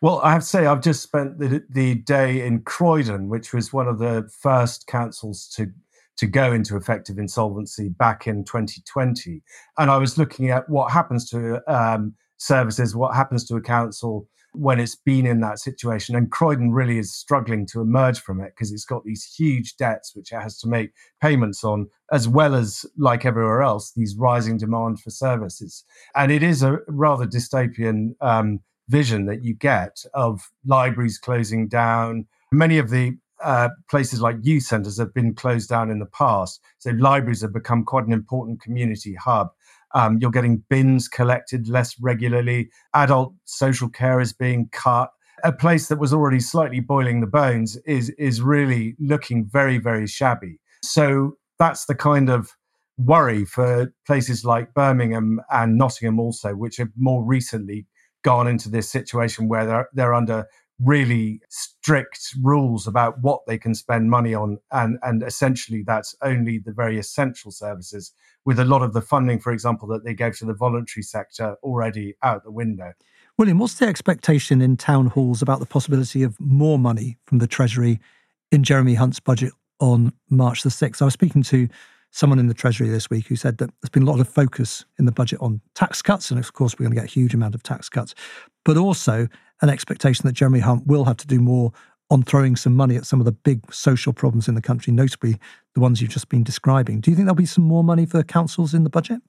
Well, 0.00 0.20
I 0.22 0.32
have 0.32 0.42
to 0.42 0.46
say, 0.46 0.66
I've 0.66 0.82
just 0.82 1.02
spent 1.02 1.38
the, 1.38 1.64
the 1.70 1.96
day 1.96 2.46
in 2.46 2.60
Croydon, 2.60 3.28
which 3.28 3.52
was 3.52 3.72
one 3.72 3.88
of 3.88 3.98
the 3.98 4.30
first 4.40 4.86
councils 4.86 5.48
to 5.56 5.72
to 6.18 6.26
go 6.26 6.52
into 6.52 6.76
effective 6.76 7.18
insolvency 7.18 7.88
back 7.90 8.26
in 8.26 8.44
2020. 8.44 9.42
And 9.78 9.90
I 9.90 9.96
was 9.98 10.16
looking 10.16 10.50
at 10.50 10.68
what 10.68 10.90
happens 10.90 11.28
to 11.30 11.60
um, 11.72 12.14
services, 12.38 12.96
what 12.96 13.14
happens 13.14 13.44
to 13.46 13.56
a 13.56 13.60
council 13.60 14.28
when 14.56 14.80
it's 14.80 14.96
been 14.96 15.26
in 15.26 15.40
that 15.40 15.58
situation. 15.58 16.16
And 16.16 16.30
Croydon 16.30 16.72
really 16.72 16.98
is 16.98 17.14
struggling 17.14 17.66
to 17.66 17.80
emerge 17.80 18.20
from 18.20 18.40
it 18.40 18.54
because 18.54 18.72
it's 18.72 18.86
got 18.86 19.04
these 19.04 19.24
huge 19.24 19.76
debts 19.76 20.16
which 20.16 20.32
it 20.32 20.40
has 20.40 20.58
to 20.60 20.68
make 20.68 20.92
payments 21.20 21.62
on, 21.62 21.88
as 22.10 22.26
well 22.26 22.54
as, 22.54 22.86
like 22.96 23.26
everywhere 23.26 23.62
else, 23.62 23.92
these 23.92 24.16
rising 24.16 24.56
demand 24.56 25.00
for 25.00 25.10
services. 25.10 25.84
And 26.14 26.32
it 26.32 26.42
is 26.42 26.62
a 26.62 26.78
rather 26.88 27.26
dystopian 27.26 28.14
um, 28.22 28.60
vision 28.88 29.26
that 29.26 29.44
you 29.44 29.54
get 29.54 30.02
of 30.14 30.50
libraries 30.64 31.18
closing 31.18 31.68
down. 31.68 32.26
Many 32.52 32.78
of 32.78 32.90
the 32.90 33.18
uh, 33.42 33.68
places 33.90 34.20
like 34.20 34.36
youth 34.42 34.64
centres 34.64 34.98
have 34.98 35.12
been 35.12 35.34
closed 35.34 35.68
down 35.68 35.90
in 35.90 35.98
the 35.98 36.06
past. 36.06 36.60
So 36.78 36.90
libraries 36.90 37.42
have 37.42 37.52
become 37.52 37.84
quite 37.84 38.06
an 38.06 38.12
important 38.12 38.60
community 38.60 39.14
hub. 39.14 39.48
Um, 39.94 40.18
you're 40.20 40.30
getting 40.30 40.62
bins 40.68 41.08
collected 41.08 41.68
less 41.68 41.98
regularly. 42.00 42.70
Adult 42.94 43.34
social 43.44 43.88
care 43.88 44.20
is 44.20 44.32
being 44.32 44.68
cut. 44.72 45.10
A 45.44 45.52
place 45.52 45.88
that 45.88 45.98
was 45.98 46.12
already 46.12 46.40
slightly 46.40 46.80
boiling 46.80 47.20
the 47.20 47.26
bones 47.26 47.76
is 47.86 48.10
is 48.10 48.40
really 48.40 48.96
looking 48.98 49.44
very 49.44 49.78
very 49.78 50.06
shabby. 50.06 50.58
So 50.82 51.36
that's 51.58 51.86
the 51.86 51.94
kind 51.94 52.30
of 52.30 52.50
worry 52.98 53.44
for 53.44 53.92
places 54.06 54.44
like 54.44 54.72
Birmingham 54.74 55.40
and 55.50 55.76
Nottingham 55.76 56.18
also, 56.18 56.54
which 56.54 56.78
have 56.78 56.88
more 56.96 57.22
recently 57.22 57.86
gone 58.22 58.48
into 58.48 58.68
this 58.68 58.90
situation 58.90 59.48
where 59.48 59.66
they're 59.66 59.88
they're 59.92 60.14
under 60.14 60.46
really 60.80 61.40
strict 61.48 62.34
rules 62.42 62.86
about 62.86 63.20
what 63.22 63.40
they 63.46 63.56
can 63.56 63.74
spend 63.74 64.10
money 64.10 64.34
on 64.34 64.58
and 64.72 64.98
and 65.02 65.22
essentially 65.22 65.82
that's 65.82 66.14
only 66.22 66.58
the 66.58 66.72
very 66.72 66.98
essential 66.98 67.50
services 67.50 68.12
with 68.44 68.58
a 68.58 68.64
lot 68.64 68.82
of 68.82 68.92
the 68.92 69.00
funding 69.00 69.38
for 69.38 69.52
example 69.52 69.88
that 69.88 70.04
they 70.04 70.12
gave 70.12 70.36
to 70.36 70.44
the 70.44 70.52
voluntary 70.52 71.02
sector 71.02 71.56
already 71.62 72.14
out 72.22 72.44
the 72.44 72.50
window. 72.50 72.92
William 73.38 73.58
what's 73.58 73.74
the 73.74 73.86
expectation 73.86 74.60
in 74.60 74.76
town 74.76 75.06
halls 75.06 75.40
about 75.40 75.60
the 75.60 75.66
possibility 75.66 76.22
of 76.22 76.38
more 76.38 76.78
money 76.78 77.16
from 77.26 77.38
the 77.38 77.46
treasury 77.46 77.98
in 78.52 78.62
jeremy 78.62 78.94
hunt's 78.94 79.20
budget 79.20 79.54
on 79.80 80.12
march 80.28 80.62
the 80.62 80.68
6th 80.68 81.00
i 81.00 81.06
was 81.06 81.14
speaking 81.14 81.42
to 81.42 81.68
someone 82.10 82.38
in 82.38 82.48
the 82.48 82.54
treasury 82.54 82.88
this 82.88 83.10
week 83.10 83.26
who 83.26 83.36
said 83.36 83.58
that 83.58 83.70
there's 83.80 83.90
been 83.90 84.02
a 84.02 84.10
lot 84.10 84.20
of 84.20 84.28
focus 84.28 84.84
in 84.98 85.06
the 85.06 85.12
budget 85.12 85.40
on 85.40 85.60
tax 85.74 86.02
cuts 86.02 86.30
and 86.30 86.38
of 86.38 86.52
course 86.52 86.78
we're 86.78 86.84
going 86.84 86.94
to 86.94 87.00
get 87.00 87.08
a 87.08 87.12
huge 87.12 87.32
amount 87.32 87.54
of 87.54 87.62
tax 87.62 87.88
cuts 87.88 88.14
but 88.64 88.76
also 88.76 89.28
an 89.62 89.68
expectation 89.68 90.26
that 90.26 90.32
Jeremy 90.32 90.60
Hunt 90.60 90.86
will 90.86 91.04
have 91.04 91.16
to 91.18 91.26
do 91.26 91.40
more 91.40 91.72
on 92.10 92.22
throwing 92.22 92.54
some 92.54 92.76
money 92.76 92.96
at 92.96 93.06
some 93.06 93.20
of 93.20 93.24
the 93.24 93.32
big 93.32 93.72
social 93.72 94.12
problems 94.12 94.48
in 94.48 94.54
the 94.54 94.62
country, 94.62 94.92
notably 94.92 95.38
the 95.74 95.80
ones 95.80 96.00
you've 96.00 96.10
just 96.10 96.28
been 96.28 96.44
describing. 96.44 97.00
Do 97.00 97.10
you 97.10 97.16
think 97.16 97.26
there'll 97.26 97.34
be 97.34 97.46
some 97.46 97.64
more 97.64 97.82
money 97.82 98.06
for 98.06 98.22
councils 98.22 98.74
in 98.74 98.84
the 98.84 98.90
budget? 98.90 99.20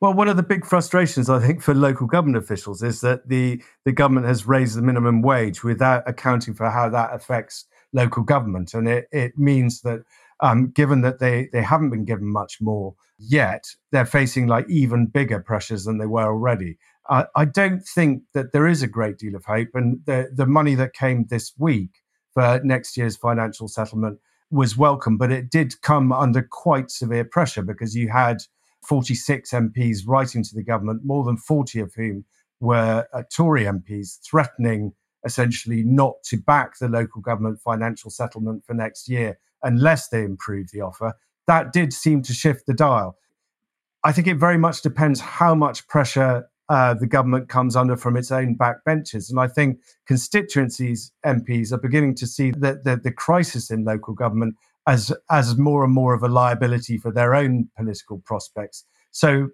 Well, 0.00 0.12
one 0.12 0.28
of 0.28 0.36
the 0.36 0.42
big 0.42 0.66
frustrations, 0.66 1.30
I 1.30 1.40
think, 1.40 1.62
for 1.62 1.74
local 1.74 2.06
government 2.06 2.42
officials 2.42 2.82
is 2.82 3.00
that 3.00 3.28
the, 3.28 3.62
the 3.84 3.92
government 3.92 4.26
has 4.26 4.46
raised 4.46 4.76
the 4.76 4.82
minimum 4.82 5.22
wage 5.22 5.64
without 5.64 6.02
accounting 6.06 6.54
for 6.54 6.70
how 6.70 6.88
that 6.90 7.14
affects 7.14 7.66
local 7.92 8.22
government. 8.22 8.74
And 8.74 8.86
it, 8.86 9.08
it 9.10 9.38
means 9.38 9.80
that 9.82 10.02
um, 10.40 10.70
given 10.70 11.00
that 11.00 11.20
they, 11.20 11.48
they 11.52 11.62
haven't 11.62 11.90
been 11.90 12.04
given 12.04 12.26
much 12.26 12.60
more 12.60 12.94
yet, 13.18 13.64
they're 13.92 14.04
facing 14.04 14.46
like 14.46 14.68
even 14.68 15.06
bigger 15.06 15.40
pressures 15.40 15.84
than 15.84 15.98
they 15.98 16.06
were 16.06 16.26
already. 16.26 16.76
I, 17.08 17.26
I 17.36 17.44
don't 17.44 17.86
think 17.86 18.22
that 18.32 18.52
there 18.52 18.66
is 18.66 18.82
a 18.82 18.86
great 18.86 19.18
deal 19.18 19.34
of 19.34 19.44
hope. 19.44 19.68
And 19.74 20.00
the, 20.06 20.30
the 20.34 20.46
money 20.46 20.74
that 20.74 20.94
came 20.94 21.26
this 21.26 21.52
week 21.58 21.90
for 22.32 22.60
next 22.64 22.96
year's 22.96 23.16
financial 23.16 23.68
settlement 23.68 24.18
was 24.50 24.76
welcome, 24.76 25.16
but 25.16 25.32
it 25.32 25.50
did 25.50 25.80
come 25.82 26.12
under 26.12 26.42
quite 26.42 26.90
severe 26.90 27.24
pressure 27.24 27.62
because 27.62 27.94
you 27.94 28.08
had 28.08 28.38
46 28.86 29.50
MPs 29.50 30.00
writing 30.06 30.42
to 30.42 30.54
the 30.54 30.62
government, 30.62 31.02
more 31.04 31.24
than 31.24 31.36
40 31.36 31.80
of 31.80 31.94
whom 31.94 32.24
were 32.60 33.06
uh, 33.12 33.22
Tory 33.34 33.64
MPs, 33.64 34.20
threatening 34.20 34.92
essentially 35.24 35.82
not 35.82 36.22
to 36.24 36.36
back 36.36 36.78
the 36.78 36.88
local 36.88 37.20
government 37.20 37.58
financial 37.60 38.10
settlement 38.10 38.64
for 38.66 38.74
next 38.74 39.08
year 39.08 39.38
unless 39.62 40.08
they 40.08 40.22
improve 40.22 40.70
the 40.70 40.82
offer. 40.82 41.14
That 41.46 41.72
did 41.72 41.92
seem 41.92 42.22
to 42.22 42.34
shift 42.34 42.66
the 42.66 42.74
dial. 42.74 43.16
I 44.04 44.12
think 44.12 44.26
it 44.26 44.36
very 44.36 44.58
much 44.58 44.82
depends 44.82 45.20
how 45.20 45.54
much 45.54 45.88
pressure 45.88 46.48
uh, 46.70 46.94
the 46.94 47.08
government 47.08 47.48
comes 47.48 47.76
under 47.76 47.96
from 47.96 48.16
its 48.16 48.32
own 48.32 48.56
backbenches. 48.56 49.30
And 49.30 49.40
I 49.40 49.48
think 49.48 49.80
constituencies 50.06 51.12
MPs 51.26 51.72
are 51.72 51.78
beginning 51.78 52.16
to 52.16 52.28
see 52.28 52.52
that 52.52 52.84
the, 52.84 52.96
the 52.96 53.12
crisis 53.12 53.70
in 53.70 53.84
local 53.84 54.14
government 54.14 54.56
as 54.88 55.12
as 55.30 55.58
more 55.58 55.84
and 55.84 55.94
more 55.94 56.14
of 56.14 56.22
a 56.24 56.28
liability 56.28 56.98
for 56.98 57.12
their 57.12 57.34
own 57.36 57.70
political 57.76 58.20
prospects. 58.26 58.84
So 59.12 59.50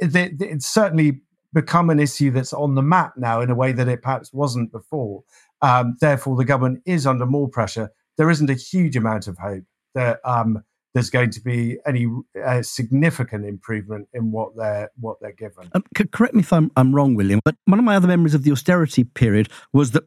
it, 0.00 0.14
it's 0.40 0.68
certainly 0.68 1.22
become 1.54 1.90
an 1.90 2.00
issue 2.00 2.30
that's 2.32 2.52
on 2.54 2.76
the 2.76 2.82
map 2.82 3.14
now 3.18 3.40
in 3.42 3.50
a 3.50 3.56
way 3.56 3.72
that 3.72 3.88
it 3.88 4.02
perhaps 4.02 4.32
wasn't 4.32 4.72
before. 4.72 5.24
Um, 5.62 5.96
therefore, 6.00 6.36
the 6.36 6.46
government 6.46 6.82
is 6.86 7.06
under 7.06 7.26
more 7.26 7.48
pressure. 7.48 7.90
There 8.18 8.30
isn't 8.30 8.50
a 8.50 8.54
huge 8.54 8.96
amount 8.96 9.28
of 9.28 9.38
hope 9.38 9.64
that 9.94 10.20
um, 10.24 10.64
there's 10.94 11.10
going 11.10 11.30
to 11.30 11.40
be 11.40 11.78
any 11.86 12.06
uh, 12.44 12.62
significant 12.62 13.46
improvement 13.46 14.08
in 14.12 14.30
what 14.30 14.56
they're 14.56 14.90
what 15.00 15.18
they're 15.20 15.32
given. 15.32 15.70
Um, 15.74 15.84
correct 16.12 16.34
me 16.34 16.40
if 16.40 16.52
I'm, 16.52 16.70
I'm 16.76 16.94
wrong, 16.94 17.14
William, 17.14 17.40
but 17.44 17.56
one 17.64 17.78
of 17.78 17.84
my 17.84 17.96
other 17.96 18.08
memories 18.08 18.34
of 18.34 18.42
the 18.42 18.52
austerity 18.52 19.04
period 19.04 19.48
was 19.72 19.92
that, 19.92 20.04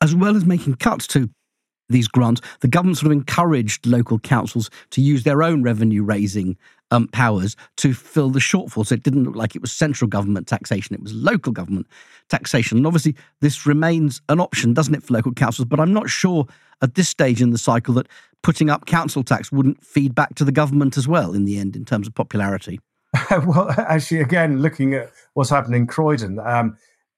as 0.00 0.14
well 0.14 0.36
as 0.36 0.44
making 0.44 0.76
cuts 0.76 1.06
to 1.08 1.30
these 1.88 2.08
grants, 2.08 2.40
the 2.60 2.68
government 2.68 2.98
sort 2.98 3.12
of 3.12 3.18
encouraged 3.18 3.86
local 3.86 4.18
councils 4.18 4.70
to 4.90 5.00
use 5.00 5.24
their 5.24 5.42
own 5.42 5.62
revenue 5.62 6.02
raising 6.02 6.56
um, 6.90 7.08
powers 7.08 7.56
to 7.76 7.94
fill 7.94 8.30
the 8.30 8.40
shortfall. 8.40 8.86
So 8.86 8.94
it 8.94 9.02
didn't 9.02 9.24
look 9.24 9.36
like 9.36 9.54
it 9.54 9.62
was 9.62 9.72
central 9.72 10.08
government 10.08 10.46
taxation, 10.46 10.94
it 10.94 11.02
was 11.02 11.12
local 11.14 11.52
government 11.52 11.86
taxation. 12.28 12.78
And 12.78 12.86
obviously, 12.86 13.14
this 13.40 13.66
remains 13.66 14.20
an 14.28 14.40
option, 14.40 14.74
doesn't 14.74 14.94
it, 14.94 15.02
for 15.02 15.14
local 15.14 15.32
councils? 15.32 15.66
But 15.66 15.80
I'm 15.80 15.92
not 15.92 16.08
sure 16.08 16.46
at 16.82 16.94
this 16.94 17.08
stage 17.08 17.42
in 17.42 17.50
the 17.50 17.58
cycle 17.58 17.94
that 17.94 18.08
putting 18.42 18.70
up 18.70 18.86
council 18.86 19.22
tax 19.22 19.52
wouldn't 19.52 19.84
feed 19.84 20.14
back 20.14 20.34
to 20.36 20.44
the 20.44 20.52
government 20.52 20.96
as 20.96 21.06
well 21.06 21.34
in 21.34 21.44
the 21.44 21.58
end 21.58 21.76
in 21.76 21.84
terms 21.84 22.06
of 22.06 22.14
popularity. 22.14 22.80
well, 23.46 23.70
actually, 23.76 24.20
again, 24.20 24.60
looking 24.62 24.94
at 24.94 25.10
what's 25.34 25.50
happened 25.50 25.74
in 25.74 25.86
Croydon, 25.86 26.38
um, 26.38 26.76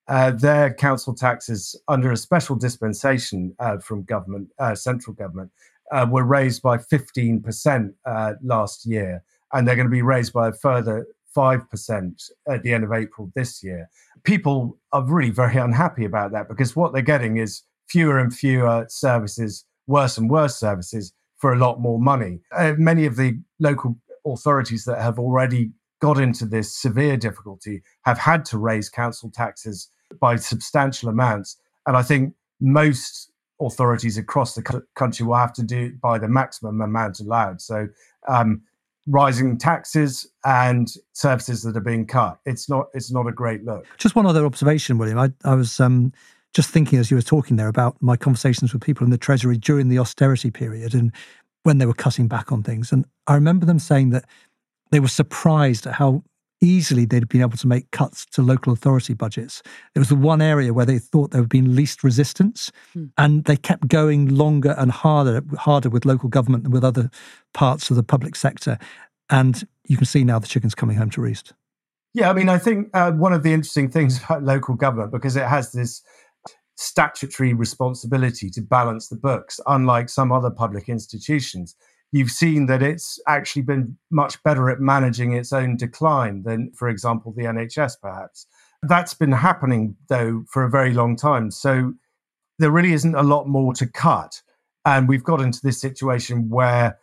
uh, 0.08 0.30
their 0.30 0.74
council 0.74 1.14
taxes 1.14 1.78
under 1.86 2.10
a 2.10 2.16
special 2.16 2.56
dispensation 2.56 3.54
uh, 3.58 3.78
from 3.78 4.02
government, 4.02 4.48
uh, 4.58 4.74
central 4.74 5.14
government, 5.14 5.50
uh, 5.92 6.06
were 6.10 6.24
raised 6.24 6.62
by 6.62 6.78
15% 6.78 7.92
uh, 8.06 8.32
last 8.42 8.86
year, 8.86 9.22
and 9.52 9.66
they're 9.66 9.76
going 9.76 9.86
to 9.86 9.90
be 9.90 10.02
raised 10.02 10.32
by 10.32 10.48
a 10.48 10.52
further 10.52 11.06
5% 11.36 12.30
at 12.48 12.62
the 12.62 12.72
end 12.72 12.84
of 12.84 12.92
April 12.92 13.30
this 13.34 13.62
year. 13.62 13.88
People 14.24 14.78
are 14.92 15.04
really 15.04 15.30
very 15.30 15.56
unhappy 15.56 16.04
about 16.04 16.32
that 16.32 16.48
because 16.48 16.76
what 16.76 16.92
they're 16.92 17.02
getting 17.02 17.36
is 17.38 17.62
fewer 17.88 18.18
and 18.18 18.34
fewer 18.34 18.86
services, 18.88 19.64
worse 19.86 20.18
and 20.18 20.30
worse 20.30 20.56
services 20.56 21.12
for 21.38 21.52
a 21.52 21.58
lot 21.58 21.80
more 21.80 22.00
money. 22.00 22.40
Uh, 22.52 22.74
many 22.78 23.04
of 23.04 23.16
the 23.16 23.38
local 23.58 23.96
authorities 24.24 24.84
that 24.84 25.00
have 25.00 25.18
already 25.18 25.72
got 26.00 26.18
into 26.18 26.46
this 26.46 26.74
severe 26.74 27.16
difficulty 27.16 27.82
have 28.04 28.18
had 28.18 28.44
to 28.44 28.58
raise 28.58 28.88
council 28.88 29.30
taxes 29.30 29.88
by 30.20 30.36
substantial 30.36 31.08
amounts. 31.08 31.56
And 31.86 31.96
I 31.96 32.02
think 32.02 32.34
most 32.60 33.30
authorities 33.60 34.18
across 34.18 34.54
the 34.54 34.82
country 34.94 35.26
will 35.26 35.36
have 35.36 35.52
to 35.52 35.62
do 35.62 35.92
by 36.00 36.18
the 36.18 36.28
maximum 36.28 36.80
amount 36.80 37.20
allowed. 37.20 37.60
So, 37.60 37.88
um, 38.28 38.62
rising 39.06 39.58
taxes 39.58 40.28
and 40.44 40.88
services 41.12 41.62
that 41.62 41.76
are 41.76 41.80
being 41.80 42.06
cut. 42.06 42.38
It's 42.46 42.68
not. 42.68 42.86
It's 42.94 43.10
not 43.10 43.26
a 43.26 43.32
great 43.32 43.64
look. 43.64 43.86
Just 43.98 44.14
one 44.14 44.26
other 44.26 44.44
observation, 44.44 44.98
William. 44.98 45.18
I, 45.18 45.30
I 45.44 45.54
was 45.54 45.80
um, 45.80 46.12
just 46.54 46.70
thinking 46.70 46.98
as 46.98 47.10
you 47.10 47.16
were 47.16 47.22
talking 47.22 47.56
there 47.56 47.68
about 47.68 47.96
my 48.00 48.16
conversations 48.16 48.72
with 48.72 48.82
people 48.82 49.04
in 49.04 49.10
the 49.10 49.18
Treasury 49.18 49.56
during 49.56 49.88
the 49.88 49.98
austerity 49.98 50.50
period 50.50 50.94
and 50.94 51.12
when 51.64 51.78
they 51.78 51.86
were 51.86 51.94
cutting 51.94 52.26
back 52.26 52.50
on 52.50 52.62
things, 52.62 52.90
and 52.90 53.04
I 53.26 53.34
remember 53.34 53.66
them 53.66 53.78
saying 53.78 54.10
that 54.10 54.24
they 54.90 55.00
were 55.00 55.08
surprised 55.08 55.86
at 55.86 55.94
how 55.94 56.24
easily 56.62 57.04
they'd 57.04 57.28
been 57.28 57.42
able 57.42 57.58
to 57.58 57.66
make 57.66 57.90
cuts 57.90 58.24
to 58.26 58.40
local 58.40 58.72
authority 58.72 59.12
budgets. 59.12 59.62
It 59.94 59.98
was 59.98 60.08
the 60.08 60.16
one 60.16 60.40
area 60.40 60.72
where 60.72 60.86
they 60.86 60.98
thought 60.98 61.32
there 61.32 61.42
had 61.42 61.50
been 61.50 61.76
least 61.76 62.02
resistance, 62.02 62.72
hmm. 62.94 63.06
and 63.18 63.44
they 63.44 63.56
kept 63.56 63.88
going 63.88 64.28
longer 64.28 64.74
and 64.78 64.90
harder, 64.90 65.42
harder 65.58 65.90
with 65.90 66.06
local 66.06 66.28
government 66.28 66.62
than 66.62 66.72
with 66.72 66.84
other 66.84 67.10
parts 67.52 67.90
of 67.90 67.96
the 67.96 68.02
public 68.02 68.36
sector. 68.36 68.78
And 69.28 69.66
you 69.86 69.96
can 69.96 70.06
see 70.06 70.24
now 70.24 70.38
the 70.38 70.46
chicken's 70.46 70.74
coming 70.74 70.96
home 70.96 71.10
to 71.10 71.20
roost. 71.20 71.52
Yeah, 72.14 72.30
I 72.30 72.34
mean, 72.34 72.48
I 72.48 72.58
think 72.58 72.88
uh, 72.94 73.10
one 73.12 73.32
of 73.32 73.42
the 73.42 73.52
interesting 73.52 73.90
things 73.90 74.22
about 74.22 74.42
local 74.42 74.74
government 74.74 75.10
because 75.12 75.36
it 75.36 75.46
has 75.46 75.72
this 75.72 76.02
statutory 76.76 77.52
responsibility 77.54 78.50
to 78.50 78.60
balance 78.60 79.08
the 79.08 79.16
books, 79.16 79.60
unlike 79.66 80.08
some 80.08 80.32
other 80.32 80.50
public 80.50 80.88
institutions 80.88 81.74
you've 82.12 82.30
seen 82.30 82.66
that 82.66 82.82
it's 82.82 83.18
actually 83.26 83.62
been 83.62 83.96
much 84.10 84.40
better 84.42 84.70
at 84.70 84.80
managing 84.80 85.32
its 85.32 85.52
own 85.52 85.76
decline 85.76 86.42
than, 86.42 86.70
for 86.72 86.88
example, 86.88 87.32
the 87.32 87.44
NHS, 87.44 87.94
perhaps. 88.00 88.46
That's 88.82 89.14
been 89.14 89.32
happening, 89.32 89.96
though, 90.08 90.44
for 90.48 90.62
a 90.62 90.70
very 90.70 90.92
long 90.92 91.16
time. 91.16 91.50
So 91.50 91.94
there 92.58 92.70
really 92.70 92.92
isn't 92.92 93.14
a 93.14 93.22
lot 93.22 93.48
more 93.48 93.72
to 93.74 93.86
cut. 93.86 94.42
And 94.84 95.08
we've 95.08 95.24
got 95.24 95.40
into 95.40 95.60
this 95.62 95.80
situation 95.80 96.48
where 96.50 96.98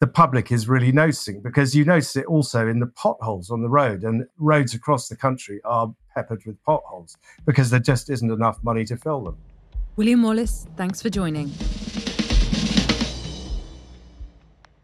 the 0.00 0.06
public 0.06 0.52
is 0.52 0.68
really 0.68 0.92
noticing 0.92 1.40
because 1.40 1.74
you 1.74 1.84
notice 1.84 2.16
it 2.16 2.26
also 2.26 2.68
in 2.68 2.80
the 2.80 2.86
potholes 2.88 3.50
on 3.50 3.62
the 3.62 3.68
road, 3.68 4.02
and 4.04 4.26
roads 4.38 4.74
across 4.74 5.08
the 5.08 5.16
country 5.16 5.60
are 5.64 5.94
peppered 6.14 6.44
with 6.44 6.62
potholes 6.64 7.16
because 7.46 7.70
there 7.70 7.80
just 7.80 8.10
isn't 8.10 8.30
enough 8.30 8.58
money 8.62 8.84
to 8.84 8.96
fill 8.96 9.22
them. 9.22 9.36
William 9.96 10.22
Wallis, 10.22 10.66
thanks 10.76 11.00
for 11.00 11.08
joining. 11.08 11.52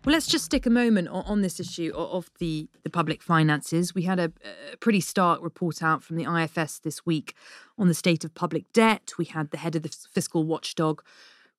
Well, 0.08 0.14
let's 0.14 0.26
just 0.26 0.46
stick 0.46 0.64
a 0.64 0.70
moment 0.70 1.08
on, 1.08 1.42
this 1.42 1.60
issue 1.60 1.92
of 1.94 2.30
the, 2.38 2.66
the 2.82 2.88
public 2.88 3.22
finances. 3.22 3.94
We 3.94 4.04
had 4.04 4.18
a, 4.18 4.32
a, 4.72 4.78
pretty 4.78 5.02
stark 5.02 5.42
report 5.42 5.82
out 5.82 6.02
from 6.02 6.16
the 6.16 6.24
IFS 6.24 6.78
this 6.78 7.04
week 7.04 7.34
on 7.76 7.88
the 7.88 7.94
state 7.94 8.24
of 8.24 8.32
public 8.32 8.72
debt. 8.72 9.12
We 9.18 9.26
had 9.26 9.50
the 9.50 9.58
head 9.58 9.76
of 9.76 9.82
the 9.82 9.94
fiscal 10.10 10.44
watchdog, 10.44 11.02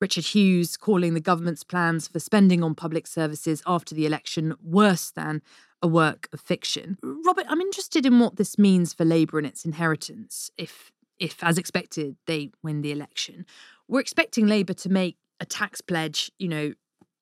Richard 0.01 0.25
Hughes, 0.25 0.77
calling 0.77 1.13
the 1.13 1.19
government's 1.19 1.63
plans 1.63 2.07
for 2.07 2.17
spending 2.17 2.63
on 2.63 2.73
public 2.73 3.05
services 3.05 3.61
after 3.67 3.93
the 3.93 4.07
election 4.07 4.55
worse 4.63 5.11
than 5.11 5.43
a 5.83 5.87
work 5.87 6.27
of 6.33 6.41
fiction. 6.41 6.97
Robert, 7.03 7.45
I'm 7.49 7.61
interested 7.61 8.03
in 8.03 8.19
what 8.19 8.37
this 8.37 8.57
means 8.57 8.95
for 8.95 9.05
Labour 9.05 9.37
and 9.37 9.45
its 9.45 9.63
inheritance 9.63 10.49
if, 10.57 10.91
if 11.19 11.43
as 11.43 11.59
expected, 11.59 12.15
they 12.25 12.49
win 12.63 12.81
the 12.81 12.91
election. 12.91 13.45
We're 13.87 13.99
expecting 13.99 14.47
Labour 14.47 14.73
to 14.73 14.89
make 14.89 15.17
a 15.39 15.45
tax 15.45 15.81
pledge, 15.81 16.31
you 16.39 16.47
know, 16.47 16.73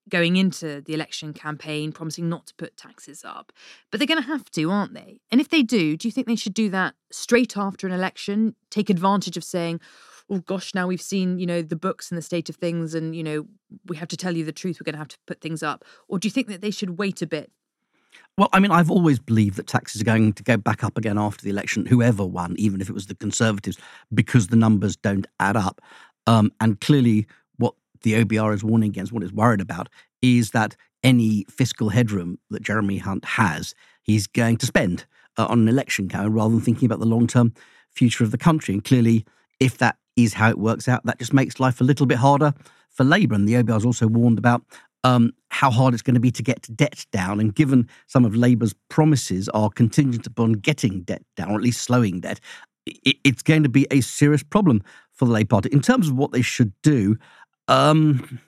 going 0.09 0.35
into 0.35 0.81
the 0.81 0.93
election 0.93 1.33
campaign 1.33 1.91
promising 1.91 2.29
not 2.29 2.47
to 2.47 2.55
put 2.55 2.77
taxes 2.77 3.23
up. 3.25 3.51
But 3.91 3.99
they're 3.99 4.07
going 4.07 4.21
to 4.21 4.27
have 4.27 4.49
to, 4.51 4.71
aren't 4.71 4.93
they? 4.93 5.19
And 5.31 5.41
if 5.41 5.49
they 5.49 5.63
do, 5.63 5.97
do 5.97 6.07
you 6.07 6.11
think 6.11 6.27
they 6.27 6.35
should 6.35 6.53
do 6.53 6.69
that 6.69 6.95
straight 7.11 7.57
after 7.57 7.87
an 7.87 7.93
election? 7.93 8.55
Take 8.69 8.89
advantage 8.89 9.37
of 9.37 9.43
saying, 9.43 9.79
oh 10.29 10.39
gosh, 10.39 10.73
now 10.75 10.87
we've 10.87 11.01
seen, 11.01 11.39
you 11.39 11.45
know, 11.45 11.61
the 11.61 11.75
books 11.75 12.11
and 12.11 12.17
the 12.17 12.21
state 12.21 12.49
of 12.49 12.55
things, 12.57 12.93
and, 12.93 13.15
you 13.15 13.23
know, 13.23 13.47
we 13.85 13.97
have 13.97 14.09
to 14.09 14.17
tell 14.17 14.35
you 14.35 14.43
the 14.43 14.51
truth, 14.51 14.79
we're 14.79 14.85
going 14.85 14.93
to 14.93 14.99
have 14.99 15.07
to 15.07 15.17
put 15.25 15.41
things 15.41 15.63
up? 15.63 15.85
Or 16.07 16.19
do 16.19 16.27
you 16.27 16.31
think 16.31 16.47
that 16.47 16.61
they 16.61 16.71
should 16.71 16.97
wait 16.97 17.21
a 17.21 17.27
bit? 17.27 17.51
Well, 18.37 18.49
I 18.53 18.59
mean, 18.59 18.71
I've 18.71 18.91
always 18.91 19.19
believed 19.19 19.57
that 19.57 19.67
taxes 19.67 20.01
are 20.01 20.05
going 20.05 20.33
to 20.33 20.43
go 20.43 20.57
back 20.57 20.83
up 20.83 20.97
again 20.97 21.17
after 21.17 21.43
the 21.43 21.49
election, 21.49 21.85
whoever 21.85 22.25
won, 22.25 22.55
even 22.57 22.81
if 22.81 22.89
it 22.89 22.93
was 22.93 23.07
the 23.07 23.15
Conservatives, 23.15 23.77
because 24.13 24.47
the 24.47 24.55
numbers 24.55 24.95
don't 24.95 25.27
add 25.39 25.57
up. 25.57 25.81
Um, 26.27 26.51
and 26.59 26.79
clearly, 26.81 27.25
the 28.01 28.23
OBR 28.23 28.53
is 28.53 28.63
warning 28.63 28.89
against, 28.89 29.11
what 29.11 29.23
it's 29.23 29.31
worried 29.31 29.61
about, 29.61 29.89
is 30.21 30.51
that 30.51 30.75
any 31.03 31.45
fiscal 31.49 31.89
headroom 31.89 32.39
that 32.49 32.63
Jeremy 32.63 32.97
Hunt 32.97 33.23
has, 33.25 33.73
he's 34.01 34.27
going 34.27 34.57
to 34.57 34.65
spend 34.65 35.05
uh, 35.37 35.45
on 35.49 35.59
an 35.59 35.69
election 35.69 36.09
campaign 36.09 36.33
rather 36.33 36.53
than 36.53 36.61
thinking 36.61 36.85
about 36.85 36.99
the 36.99 37.05
long 37.05 37.27
term 37.27 37.53
future 37.91 38.23
of 38.23 38.31
the 38.31 38.37
country. 38.37 38.73
And 38.73 38.83
clearly, 38.83 39.25
if 39.59 39.77
that 39.77 39.97
is 40.15 40.33
how 40.33 40.49
it 40.49 40.57
works 40.57 40.87
out, 40.87 41.05
that 41.05 41.19
just 41.19 41.33
makes 41.33 41.59
life 41.59 41.81
a 41.81 41.83
little 41.83 42.05
bit 42.05 42.17
harder 42.17 42.53
for 42.89 43.03
Labour. 43.03 43.35
And 43.35 43.47
the 43.47 43.53
OBR 43.53 43.73
has 43.73 43.85
also 43.85 44.07
warned 44.07 44.37
about 44.37 44.63
um, 45.03 45.31
how 45.49 45.71
hard 45.71 45.93
it's 45.93 46.03
going 46.03 46.15
to 46.15 46.19
be 46.19 46.31
to 46.31 46.43
get 46.43 46.67
debt 46.75 47.05
down. 47.11 47.39
And 47.39 47.53
given 47.53 47.87
some 48.07 48.25
of 48.25 48.35
Labour's 48.35 48.73
promises 48.89 49.47
are 49.49 49.69
contingent 49.69 50.27
upon 50.27 50.53
getting 50.53 51.01
debt 51.01 51.23
down, 51.35 51.51
or 51.51 51.55
at 51.55 51.63
least 51.63 51.81
slowing 51.81 52.19
debt, 52.19 52.39
it's 53.03 53.43
going 53.43 53.63
to 53.63 53.69
be 53.69 53.85
a 53.91 54.01
serious 54.01 54.43
problem 54.43 54.81
for 55.13 55.25
the 55.25 55.31
Labour 55.31 55.49
Party. 55.49 55.69
In 55.71 55.81
terms 55.81 56.07
of 56.07 56.15
what 56.15 56.31
they 56.31 56.41
should 56.41 56.73
do, 56.83 57.17
um, 57.67 58.39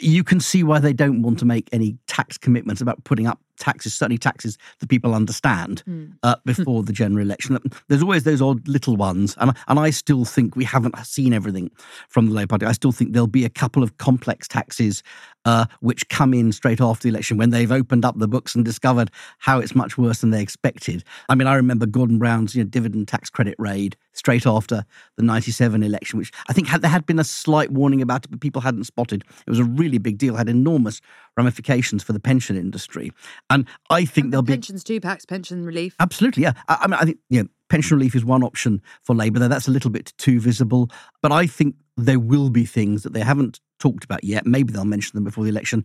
you 0.00 0.24
can 0.24 0.40
see 0.40 0.62
why 0.62 0.80
they 0.80 0.92
don't 0.92 1.22
want 1.22 1.38
to 1.38 1.44
make 1.44 1.68
any 1.72 1.96
tax 2.06 2.36
commitments 2.36 2.80
about 2.80 3.02
putting 3.04 3.26
up 3.26 3.40
taxes, 3.58 3.94
certainly 3.94 4.18
taxes 4.18 4.58
that 4.80 4.88
people 4.88 5.14
understand 5.14 5.84
mm. 5.88 6.12
uh, 6.22 6.36
before 6.44 6.82
the 6.82 6.92
general 6.92 7.24
election. 7.24 7.58
There's 7.88 8.02
always 8.02 8.24
those 8.24 8.42
odd 8.42 8.66
little 8.66 8.96
ones, 8.96 9.36
and 9.38 9.52
and 9.68 9.78
I 9.78 9.90
still 9.90 10.24
think 10.24 10.56
we 10.56 10.64
haven't 10.64 10.96
seen 11.06 11.32
everything 11.32 11.70
from 12.08 12.26
the 12.26 12.32
Labour 12.32 12.48
Party. 12.48 12.66
I 12.66 12.72
still 12.72 12.92
think 12.92 13.12
there'll 13.12 13.26
be 13.26 13.44
a 13.44 13.50
couple 13.50 13.82
of 13.82 13.96
complex 13.98 14.48
taxes 14.48 15.02
uh, 15.44 15.66
which 15.80 16.08
come 16.08 16.34
in 16.34 16.52
straight 16.52 16.80
after 16.80 17.04
the 17.04 17.08
election 17.08 17.36
when 17.36 17.50
they've 17.50 17.72
opened 17.72 18.04
up 18.04 18.18
the 18.18 18.28
books 18.28 18.54
and 18.54 18.64
discovered 18.64 19.10
how 19.38 19.58
it's 19.58 19.74
much 19.74 19.98
worse 19.98 20.20
than 20.20 20.30
they 20.30 20.42
expected. 20.42 21.04
I 21.28 21.34
mean, 21.34 21.46
I 21.46 21.54
remember 21.54 21.86
Gordon 21.86 22.18
Brown's 22.18 22.54
you 22.54 22.62
know, 22.62 22.68
dividend 22.68 23.08
tax 23.08 23.30
credit 23.30 23.54
raid 23.58 23.96
straight 24.12 24.46
after 24.46 24.84
the 25.16 25.22
97 25.22 25.82
election, 25.82 26.18
which 26.18 26.32
I 26.48 26.52
think 26.52 26.68
had, 26.68 26.82
there 26.82 26.90
had 26.90 27.06
been 27.06 27.18
a 27.18 27.24
slight 27.24 27.70
warning 27.70 28.00
about 28.00 28.24
it, 28.24 28.30
but 28.30 28.40
people 28.40 28.62
hadn't 28.62 28.84
spotted. 28.84 29.24
It 29.46 29.50
was 29.50 29.58
a 29.58 29.64
really 29.64 29.98
big 29.98 30.18
deal, 30.18 30.36
had 30.36 30.48
enormous 30.48 31.00
ramifications 31.36 32.02
for 32.02 32.12
the 32.12 32.20
pension 32.20 32.56
industry. 32.56 33.12
And 33.50 33.66
I 33.90 34.04
think 34.04 34.26
and 34.26 34.32
there'll 34.32 34.44
pensions 34.44 34.46
be. 34.46 34.54
Pensions 34.54 34.84
too, 34.84 35.00
perhaps, 35.00 35.24
pension 35.24 35.64
relief. 35.64 35.96
Absolutely, 36.00 36.44
yeah. 36.44 36.52
I, 36.68 36.78
I 36.82 36.86
mean, 36.86 36.94
I 36.94 37.04
think, 37.04 37.18
you 37.28 37.42
know, 37.42 37.48
pension 37.74 37.96
relief 37.96 38.14
is 38.14 38.24
one 38.24 38.44
option 38.44 38.80
for 39.02 39.16
Labour, 39.16 39.40
though 39.40 39.48
that's 39.48 39.66
a 39.66 39.70
little 39.72 39.90
bit 39.90 40.12
too 40.16 40.38
visible. 40.38 40.88
But 41.22 41.32
I 41.32 41.46
think 41.46 41.74
there 41.96 42.20
will 42.20 42.50
be 42.50 42.64
things 42.64 43.02
that 43.02 43.12
they 43.12 43.20
haven't 43.20 43.60
talked 43.80 44.04
about 44.04 44.22
yet. 44.22 44.46
Maybe 44.46 44.72
they'll 44.72 44.84
mention 44.84 45.16
them 45.16 45.24
before 45.24 45.42
the 45.42 45.50
election, 45.50 45.84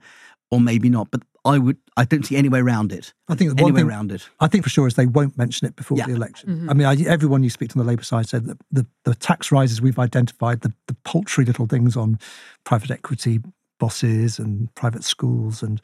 or 0.51 0.59
maybe 0.59 0.89
not. 0.89 1.09
But 1.09 1.23
I 1.45 1.57
would, 1.57 1.77
I 1.97 2.05
don't 2.05 2.23
see 2.23 2.35
any 2.35 2.47
way 2.47 2.59
around 2.59 2.91
it. 2.91 3.13
I 3.27 3.33
think 3.33 3.55
the 3.55 3.63
one 3.63 3.73
way 3.73 3.79
thing, 3.79 3.89
around 3.89 4.11
it. 4.11 4.29
I 4.39 4.47
think 4.47 4.63
for 4.63 4.69
sure 4.69 4.85
is 4.85 4.93
they 4.93 5.07
won't 5.07 5.35
mention 5.35 5.67
it 5.67 5.75
before 5.75 5.97
yeah. 5.97 6.05
the 6.05 6.13
election. 6.13 6.49
Mm-hmm. 6.49 6.69
I 6.69 6.73
mean, 6.73 6.87
I, 6.87 7.09
everyone 7.09 7.41
you 7.41 7.49
speak 7.49 7.69
to 7.69 7.79
on 7.79 7.85
the 7.85 7.89
Labour 7.89 8.03
side 8.03 8.29
said 8.29 8.45
that 8.45 8.57
the, 8.71 8.85
the 9.05 9.15
tax 9.15 9.51
rises 9.51 9.81
we've 9.81 9.97
identified, 9.99 10.61
the, 10.61 10.73
the 10.87 10.95
paltry 11.05 11.45
little 11.45 11.65
things 11.65 11.97
on 11.97 12.19
private 12.65 12.91
equity 12.91 13.39
bosses 13.79 14.37
and 14.37 14.73
private 14.75 15.03
schools 15.03 15.63
and 15.63 15.81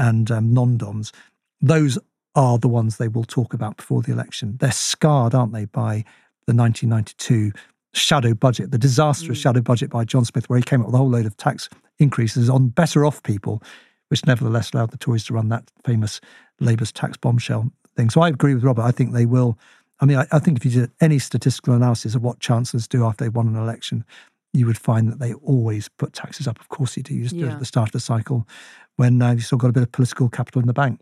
and 0.00 0.30
um, 0.30 0.52
non-doms, 0.54 1.12
those 1.60 1.98
are 2.38 2.56
the 2.56 2.68
ones 2.68 2.96
they 2.96 3.08
will 3.08 3.24
talk 3.24 3.52
about 3.52 3.76
before 3.76 4.00
the 4.00 4.12
election. 4.12 4.56
They're 4.60 4.70
scarred, 4.70 5.34
aren't 5.34 5.52
they, 5.52 5.64
by 5.64 6.04
the 6.46 6.54
1992 6.54 7.50
shadow 7.92 8.32
budget, 8.32 8.70
the 8.70 8.78
disastrous 8.78 9.40
mm. 9.40 9.42
shadow 9.42 9.60
budget 9.60 9.90
by 9.90 10.04
John 10.04 10.24
Smith, 10.24 10.48
where 10.48 10.56
he 10.56 10.62
came 10.62 10.80
up 10.80 10.86
with 10.86 10.94
a 10.94 10.98
whole 10.98 11.10
load 11.10 11.26
of 11.26 11.36
tax 11.36 11.68
increases 11.98 12.48
on 12.48 12.68
better 12.68 13.04
off 13.04 13.24
people, 13.24 13.60
which 14.06 14.24
nevertheless 14.24 14.72
allowed 14.72 14.92
the 14.92 14.96
Tories 14.96 15.24
to 15.24 15.34
run 15.34 15.48
that 15.48 15.68
famous 15.84 16.20
Labour's 16.60 16.92
tax 16.92 17.16
bombshell 17.16 17.72
thing. 17.96 18.08
So 18.08 18.20
I 18.20 18.28
agree 18.28 18.54
with 18.54 18.62
Robert. 18.62 18.82
I 18.82 18.92
think 18.92 19.12
they 19.12 19.26
will. 19.26 19.58
I 19.98 20.06
mean, 20.06 20.18
I, 20.18 20.26
I 20.30 20.38
think 20.38 20.58
if 20.58 20.64
you 20.64 20.70
did 20.70 20.92
any 21.00 21.18
statistical 21.18 21.74
analysis 21.74 22.14
of 22.14 22.22
what 22.22 22.38
chancellors 22.38 22.86
do 22.86 23.04
after 23.04 23.24
they've 23.24 23.34
won 23.34 23.48
an 23.48 23.56
election, 23.56 24.04
you 24.52 24.64
would 24.66 24.78
find 24.78 25.08
that 25.08 25.18
they 25.18 25.34
always 25.34 25.88
put 25.88 26.12
taxes 26.12 26.46
up. 26.46 26.60
Of 26.60 26.68
course, 26.68 26.96
you 26.96 27.02
do. 27.02 27.14
You 27.14 27.24
just 27.24 27.36
do 27.36 27.46
it 27.46 27.50
at 27.50 27.58
the 27.58 27.64
start 27.64 27.88
of 27.88 27.92
the 27.94 28.00
cycle 28.00 28.46
when 28.94 29.20
uh, 29.20 29.32
you've 29.32 29.44
still 29.44 29.58
got 29.58 29.70
a 29.70 29.72
bit 29.72 29.82
of 29.82 29.90
political 29.90 30.28
capital 30.28 30.60
in 30.60 30.68
the 30.68 30.72
bank. 30.72 31.00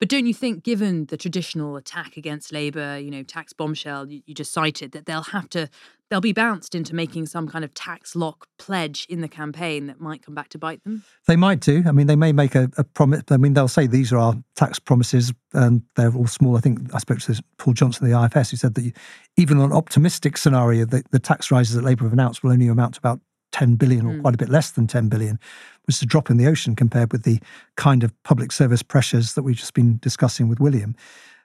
But 0.00 0.08
don't 0.08 0.24
you 0.24 0.32
think, 0.32 0.64
given 0.64 1.04
the 1.06 1.18
traditional 1.18 1.76
attack 1.76 2.16
against 2.16 2.52
Labour, 2.54 2.98
you 2.98 3.10
know, 3.10 3.22
tax 3.22 3.52
bombshell 3.52 4.10
you, 4.10 4.22
you 4.24 4.34
just 4.34 4.50
cited, 4.50 4.92
that 4.92 5.04
they'll 5.04 5.20
have 5.24 5.50
to, 5.50 5.68
they'll 6.08 6.22
be 6.22 6.32
bounced 6.32 6.74
into 6.74 6.94
making 6.94 7.26
some 7.26 7.46
kind 7.46 7.66
of 7.66 7.74
tax 7.74 8.16
lock 8.16 8.46
pledge 8.58 9.06
in 9.10 9.20
the 9.20 9.28
campaign 9.28 9.88
that 9.88 10.00
might 10.00 10.24
come 10.24 10.34
back 10.34 10.48
to 10.48 10.58
bite 10.58 10.82
them? 10.84 11.04
They 11.26 11.36
might 11.36 11.60
do. 11.60 11.84
I 11.86 11.92
mean, 11.92 12.06
they 12.06 12.16
may 12.16 12.32
make 12.32 12.54
a, 12.54 12.70
a 12.78 12.84
promise. 12.84 13.24
I 13.28 13.36
mean, 13.36 13.52
they'll 13.52 13.68
say 13.68 13.86
these 13.86 14.10
are 14.10 14.16
our 14.16 14.34
tax 14.54 14.78
promises, 14.78 15.34
and 15.52 15.82
they're 15.96 16.14
all 16.14 16.26
small. 16.26 16.56
I 16.56 16.60
think 16.60 16.94
I 16.94 16.98
spoke 16.98 17.18
to 17.18 17.42
Paul 17.58 17.74
Johnson 17.74 18.06
of 18.06 18.10
the 18.10 18.38
IFS, 18.38 18.52
who 18.52 18.56
said 18.56 18.76
that 18.76 18.92
even 19.36 19.58
on 19.58 19.70
an 19.70 19.76
optimistic 19.76 20.38
scenario, 20.38 20.86
the, 20.86 21.04
the 21.10 21.18
tax 21.18 21.50
rises 21.50 21.74
that 21.74 21.84
Labour 21.84 22.04
have 22.04 22.14
announced 22.14 22.42
will 22.42 22.52
only 22.52 22.68
amount 22.68 22.94
to 22.94 23.00
about 23.00 23.20
10 23.60 23.74
billion 23.74 24.06
or 24.06 24.18
quite 24.22 24.34
a 24.34 24.38
bit 24.38 24.48
less 24.48 24.70
than 24.70 24.86
10 24.86 25.08
billion, 25.10 25.38
was 25.86 26.00
a 26.00 26.06
drop 26.06 26.30
in 26.30 26.38
the 26.38 26.46
ocean 26.46 26.74
compared 26.74 27.12
with 27.12 27.24
the 27.24 27.38
kind 27.76 28.02
of 28.02 28.22
public 28.22 28.52
service 28.52 28.82
pressures 28.82 29.34
that 29.34 29.42
we've 29.42 29.56
just 29.56 29.74
been 29.74 29.98
discussing 29.98 30.48
with 30.48 30.60
William. 30.60 30.96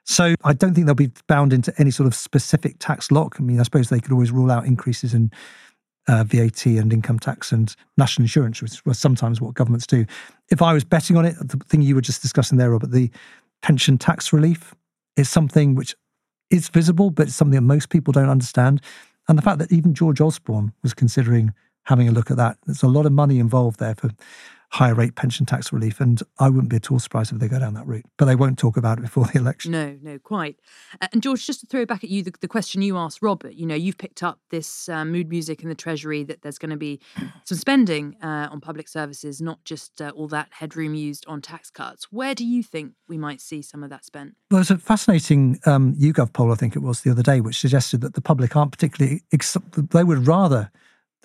So 0.04 0.34
I 0.42 0.54
don't 0.54 0.72
think 0.72 0.86
they'll 0.86 0.94
be 0.94 1.12
bound 1.26 1.52
into 1.52 1.74
any 1.76 1.90
sort 1.90 2.06
of 2.06 2.14
specific 2.14 2.76
tax 2.78 3.10
lock. 3.10 3.36
I 3.38 3.42
mean, 3.42 3.60
I 3.60 3.64
suppose 3.64 3.90
they 3.90 4.00
could 4.00 4.12
always 4.12 4.30
rule 4.30 4.50
out 4.50 4.64
increases 4.64 5.12
in 5.12 5.30
uh, 6.08 6.24
VAT 6.24 6.64
and 6.64 6.90
income 6.90 7.18
tax 7.18 7.52
and 7.52 7.74
national 7.98 8.24
insurance, 8.24 8.62
which 8.62 8.86
was 8.86 8.98
sometimes 8.98 9.38
what 9.38 9.52
governments 9.52 9.86
do. 9.86 10.06
If 10.48 10.62
I 10.62 10.72
was 10.72 10.84
betting 10.84 11.18
on 11.18 11.26
it, 11.26 11.34
the 11.38 11.58
thing 11.66 11.82
you 11.82 11.94
were 11.94 12.00
just 12.00 12.22
discussing 12.22 12.56
there, 12.56 12.70
Robert, 12.70 12.92
the 12.92 13.10
pension 13.60 13.98
tax 13.98 14.32
relief 14.32 14.74
is 15.16 15.28
something 15.28 15.74
which 15.74 15.94
is 16.48 16.70
visible, 16.70 17.10
but 17.10 17.26
it's 17.26 17.36
something 17.36 17.56
that 17.56 17.62
most 17.62 17.90
people 17.90 18.12
don't 18.12 18.30
understand. 18.30 18.80
And 19.28 19.36
the 19.36 19.42
fact 19.42 19.58
that 19.58 19.70
even 19.70 19.92
George 19.92 20.20
Osborne 20.20 20.72
was 20.82 20.94
considering 20.94 21.52
having 21.86 22.08
a 22.08 22.12
look 22.12 22.30
at 22.30 22.36
that, 22.36 22.58
there's 22.66 22.82
a 22.82 22.88
lot 22.88 23.06
of 23.06 23.12
money 23.12 23.38
involved 23.38 23.80
there 23.80 23.94
for 23.94 24.10
higher 24.70 24.94
rate 24.94 25.14
pension 25.14 25.46
tax 25.46 25.72
relief. 25.72 26.00
And 26.00 26.20
I 26.38 26.48
wouldn't 26.48 26.68
be 26.68 26.76
at 26.76 26.90
all 26.90 26.98
surprised 26.98 27.32
if 27.32 27.38
they 27.38 27.48
go 27.48 27.58
down 27.58 27.74
that 27.74 27.86
route. 27.86 28.04
But 28.16 28.26
they 28.26 28.34
won't 28.34 28.58
talk 28.58 28.76
about 28.76 28.98
it 28.98 29.02
before 29.02 29.24
the 29.32 29.38
election. 29.38 29.72
No, 29.72 29.96
no, 30.02 30.18
quite. 30.18 30.56
Uh, 31.00 31.08
and 31.12 31.22
George, 31.22 31.46
just 31.46 31.60
to 31.60 31.66
throw 31.66 31.86
back 31.86 32.04
at 32.04 32.10
you 32.10 32.22
the, 32.22 32.32
the 32.40 32.48
question 32.48 32.82
you 32.82 32.96
asked 32.96 33.22
Robert, 33.22 33.54
you 33.54 33.66
know, 33.66 33.74
you've 33.74 33.98
picked 33.98 34.22
up 34.22 34.40
this 34.50 34.88
uh, 34.88 35.04
mood 35.04 35.28
music 35.28 35.62
in 35.62 35.68
the 35.68 35.74
Treasury 35.74 36.24
that 36.24 36.42
there's 36.42 36.58
going 36.58 36.70
to 36.70 36.76
be 36.76 37.00
some 37.44 37.58
spending 37.58 38.16
uh, 38.22 38.48
on 38.50 38.60
public 38.60 38.88
services, 38.88 39.40
not 39.40 39.64
just 39.64 40.00
uh, 40.00 40.10
all 40.14 40.28
that 40.28 40.48
headroom 40.50 40.94
used 40.94 41.24
on 41.26 41.40
tax 41.40 41.70
cuts. 41.70 42.10
Where 42.10 42.34
do 42.34 42.44
you 42.44 42.62
think 42.62 42.92
we 43.08 43.18
might 43.18 43.40
see 43.40 43.62
some 43.62 43.82
of 43.82 43.90
that 43.90 44.04
spent? 44.04 44.34
Well, 44.50 44.58
there's 44.58 44.70
a 44.70 44.78
fascinating 44.78 45.60
um, 45.66 45.94
YouGov 45.94 46.32
poll, 46.32 46.52
I 46.52 46.56
think 46.56 46.76
it 46.76 46.80
was 46.80 47.02
the 47.02 47.10
other 47.10 47.22
day, 47.22 47.40
which 47.40 47.58
suggested 47.58 48.00
that 48.00 48.14
the 48.14 48.20
public 48.20 48.56
aren't 48.56 48.72
particularly, 48.72 49.22
ex- 49.32 49.56
they 49.92 50.04
would 50.04 50.26
rather 50.26 50.70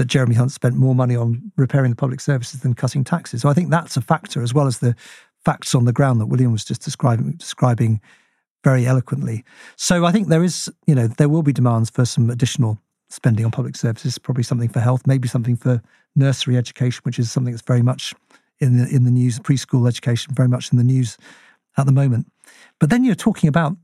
that 0.01 0.07
Jeremy 0.07 0.33
Hunt 0.33 0.51
spent 0.51 0.73
more 0.73 0.95
money 0.95 1.15
on 1.15 1.51
repairing 1.57 1.91
the 1.91 1.95
public 1.95 2.19
services 2.19 2.61
than 2.61 2.73
cutting 2.73 3.03
taxes. 3.03 3.43
So 3.43 3.49
I 3.49 3.53
think 3.53 3.69
that's 3.69 3.95
a 3.95 4.01
factor, 4.01 4.41
as 4.41 4.51
well 4.51 4.65
as 4.65 4.79
the 4.79 4.95
facts 5.45 5.75
on 5.75 5.85
the 5.85 5.93
ground 5.93 6.19
that 6.19 6.25
William 6.25 6.51
was 6.51 6.65
just 6.65 6.81
describing, 6.81 7.33
describing 7.33 8.01
very 8.63 8.87
eloquently. 8.87 9.45
So 9.75 10.03
I 10.03 10.11
think 10.11 10.29
there 10.29 10.43
is, 10.43 10.71
you 10.87 10.95
know, 10.95 11.05
there 11.05 11.29
will 11.29 11.43
be 11.43 11.53
demands 11.53 11.91
for 11.91 12.03
some 12.03 12.31
additional 12.31 12.79
spending 13.09 13.45
on 13.45 13.51
public 13.51 13.75
services, 13.75 14.17
probably 14.17 14.41
something 14.41 14.69
for 14.69 14.79
health, 14.79 15.05
maybe 15.05 15.27
something 15.27 15.55
for 15.55 15.83
nursery 16.15 16.57
education, 16.57 17.01
which 17.03 17.19
is 17.19 17.31
something 17.31 17.53
that's 17.53 17.61
very 17.61 17.83
much 17.83 18.15
in 18.59 18.77
the, 18.77 18.89
in 18.89 19.03
the 19.03 19.11
news, 19.11 19.37
preschool 19.37 19.87
education, 19.87 20.33
very 20.33 20.49
much 20.49 20.71
in 20.71 20.79
the 20.79 20.83
news 20.83 21.15
at 21.77 21.85
the 21.85 21.91
moment. 21.91 22.25
But 22.79 22.89
then 22.89 23.03
you're 23.03 23.13
talking 23.13 23.49
about, 23.49 23.77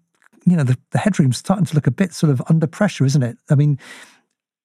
you 0.47 0.55
know, 0.55 0.63
the, 0.63 0.79
the 0.89 0.97
headroom's 0.97 1.37
starting 1.37 1.65
to 1.65 1.75
look 1.75 1.85
a 1.85 1.91
bit 1.91 2.11
sort 2.11 2.31
of 2.31 2.41
under 2.49 2.65
pressure, 2.65 3.05
isn't 3.05 3.21
it? 3.21 3.37
I 3.51 3.55
mean, 3.55 3.77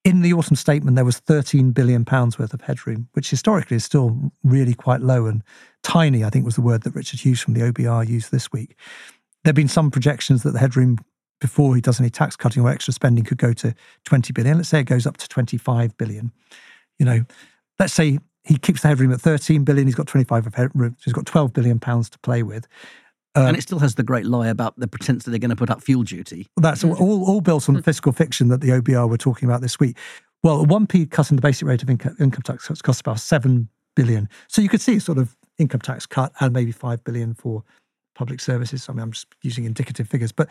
in 0.05 0.23
the 0.23 0.33
autumn 0.33 0.57
statement, 0.57 0.97
there 0.97 1.05
was 1.05 1.19
13 1.19 1.71
billion 1.71 2.05
pounds 2.05 2.39
worth 2.39 2.53
of 2.53 2.61
headroom, 2.63 3.09
which 3.13 3.31
historically 3.31 3.77
is 3.77 3.85
still 3.85 4.33
really 4.43 4.75
quite 4.75 5.01
low 5.01 5.27
and 5.27 5.43
tiny, 5.83 6.25
I 6.25 6.31
think 6.31 6.45
was 6.45 6.57
the 6.57 6.63
word 6.63 6.83
that 6.83 6.95
Richard 6.95 7.21
Hughes 7.21 7.41
from 7.41 7.55
the 7.55 7.61
OBR 7.61 8.09
used 8.09 8.33
this 8.33 8.51
week. 8.53 8.77
There 9.45 9.51
have 9.51 9.57
been 9.57 9.69
some 9.69 9.91
projections 9.91 10.43
that 10.43 10.53
the 10.53 10.59
headroom 10.59 10.99
before 11.41 11.75
he 11.75 11.81
does 11.81 12.01
any 12.01 12.11
tax 12.11 12.37
cutting 12.37 12.63
or 12.63 12.71
extra 12.71 12.95
spending 12.95 13.25
could 13.25 13.39
go 13.39 13.53
to 13.53 13.75
20 14.05 14.33
billion. 14.33 14.57
Let's 14.57 14.69
say 14.69 14.81
it 14.81 14.85
goes 14.85 15.07
up 15.07 15.17
to 15.19 15.29
25 15.29 15.97
billion. 15.97 16.33
You 16.99 17.07
know, 17.07 17.25
let's 17.79 17.93
say 17.93 18.19
he 18.45 18.59
keeps 18.59 18.83
the 18.83 18.89
headroom 18.89 19.13
at 19.13 19.21
13 19.21 19.65
billion, 19.65 19.87
he's 19.87 19.95
got 19.95 20.07
25 20.07 20.47
of 20.47 20.55
headroom, 20.55 20.97
so 20.99 21.05
he's 21.05 21.15
got 21.15 21.27
12 21.27 21.53
billion 21.53 21.79
pounds 21.79 22.09
to 22.11 22.19
play 22.21 22.43
with. 22.43 22.67
And 23.35 23.57
it 23.57 23.63
still 23.63 23.79
has 23.79 23.95
the 23.95 24.03
great 24.03 24.27
lie 24.27 24.49
about 24.49 24.79
the 24.79 24.87
pretense 24.87 25.25
that 25.25 25.31
they're 25.31 25.39
going 25.39 25.51
to 25.51 25.57
put 25.57 25.71
up 25.71 25.83
fuel 25.83 26.03
duty. 26.03 26.47
That's 26.57 26.85
all, 26.85 27.25
all 27.25 27.41
built 27.41 27.69
on 27.69 27.75
the 27.75 27.83
fiscal 27.83 28.13
fiction 28.13 28.49
that 28.49 28.61
the 28.61 28.69
OBR 28.69 29.09
were 29.09 29.19
talking 29.19 29.49
about 29.49 29.61
this 29.61 29.81
week. 29.81 29.97
Well, 30.43 30.63
a 30.63 30.67
1p 30.67 31.11
cut 31.11 31.31
in 31.31 31.37
the 31.37 31.43
basic 31.43 31.67
rate 31.67 31.83
of 31.83 31.91
income, 31.91 32.17
income 32.19 32.43
tax 32.43 32.67
cuts 32.67 32.83
costs 32.83 33.01
about 33.01 33.21
7 33.21 33.69
billion. 33.95 34.29
So 34.49 34.61
you 34.61 34.69
could 34.69 34.81
see 34.81 34.99
sort 34.99 35.19
of 35.19 35.37
income 35.59 35.81
tax 35.81 36.05
cut 36.05 36.33
and 36.41 36.53
maybe 36.53 36.73
5 36.73 37.05
billion 37.05 37.35
for 37.35 37.63
public 38.15 38.41
services. 38.41 38.89
I 38.89 38.93
mean, 38.93 39.03
I'm 39.03 39.13
just 39.13 39.29
using 39.43 39.65
indicative 39.65 40.09
figures, 40.09 40.33
but 40.33 40.49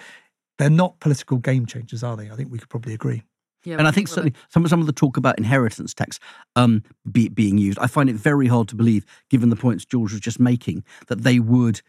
they're 0.58 0.70
not 0.70 1.00
political 1.00 1.38
game 1.38 1.66
changers, 1.66 2.04
are 2.04 2.16
they? 2.16 2.30
I 2.30 2.36
think 2.36 2.52
we 2.52 2.58
could 2.58 2.70
probably 2.70 2.94
agree. 2.94 3.24
Yeah, 3.64 3.78
And 3.78 3.88
I 3.88 3.92
think 3.92 4.08
certainly 4.08 4.34
some 4.50 4.68
some 4.68 4.80
of 4.80 4.88
the 4.88 4.94
talk 4.94 5.18
about 5.18 5.38
inheritance 5.38 5.94
tax 5.94 6.20
um, 6.56 6.82
be, 7.12 7.30
being 7.30 7.60
used, 7.60 7.78
I 7.78 7.86
find 7.86 8.10
it 8.10 8.16
very 8.16 8.48
hard 8.48 8.68
to 8.70 8.76
believe, 8.76 9.06
given 9.30 9.50
the 9.50 9.56
points 9.56 9.86
George 9.86 10.14
was 10.14 10.22
just 10.22 10.40
making, 10.40 10.84
that 11.08 11.22
they 11.22 11.38
would 11.40 11.82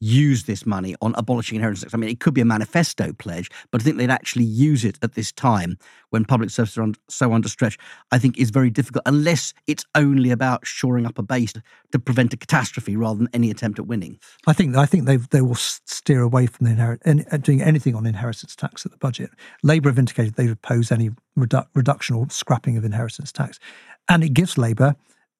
use 0.00 0.44
this 0.44 0.64
money 0.64 0.94
on 1.02 1.14
abolishing 1.16 1.56
inheritance 1.56 1.82
tax. 1.82 1.94
I 1.94 1.96
mean, 1.96 2.10
it 2.10 2.20
could 2.20 2.34
be 2.34 2.40
a 2.40 2.44
manifesto 2.44 3.12
pledge, 3.12 3.50
but 3.70 3.80
I 3.80 3.84
think 3.84 3.96
they'd 3.96 4.10
actually 4.10 4.44
use 4.44 4.84
it 4.84 4.98
at 5.02 5.14
this 5.14 5.32
time 5.32 5.78
when 6.10 6.24
public 6.24 6.50
services 6.50 6.78
are 6.78 6.82
un- 6.82 6.94
so 7.08 7.32
under 7.32 7.48
stretch. 7.48 7.78
I 8.12 8.18
think 8.18 8.38
is 8.38 8.50
very 8.50 8.70
difficult 8.70 9.02
unless 9.06 9.54
it's 9.66 9.84
only 9.94 10.30
about 10.30 10.66
shoring 10.66 11.06
up 11.06 11.18
a 11.18 11.22
base 11.22 11.52
to 11.92 11.98
prevent 11.98 12.32
a 12.32 12.36
catastrophe 12.36 12.96
rather 12.96 13.18
than 13.18 13.28
any 13.32 13.50
attempt 13.50 13.78
at 13.78 13.86
winning. 13.86 14.18
I 14.46 14.52
think 14.52 14.76
I 14.76 14.86
think 14.86 15.06
they 15.06 15.16
they 15.16 15.42
will 15.42 15.54
steer 15.54 16.22
away 16.22 16.46
from 16.46 16.66
the 16.66 16.72
inherit 16.72 17.02
uh, 17.06 17.36
doing 17.38 17.62
anything 17.62 17.94
on 17.94 18.06
inheritance 18.06 18.54
tax 18.54 18.86
at 18.86 18.92
the 18.92 18.98
budget. 18.98 19.30
Labour 19.62 19.90
have 19.90 19.98
indicated 19.98 20.34
they 20.34 20.48
oppose 20.48 20.92
any 20.92 21.10
redu- 21.36 21.66
reduction 21.74 22.16
or 22.16 22.26
scrapping 22.30 22.76
of 22.76 22.84
inheritance 22.84 23.32
tax, 23.32 23.58
and 24.08 24.22
it 24.22 24.30
gives 24.30 24.56
Labour 24.56 24.94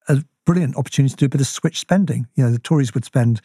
a 0.09 0.25
brilliant 0.44 0.77
opportunity 0.77 1.12
to 1.12 1.16
do 1.16 1.27
a 1.27 1.29
bit 1.29 1.40
of 1.40 1.47
switch 1.47 1.79
spending. 1.79 2.27
You 2.35 2.44
know, 2.44 2.51
the 2.51 2.59
Tories 2.59 2.94
would 2.94 3.05
spend, 3.05 3.40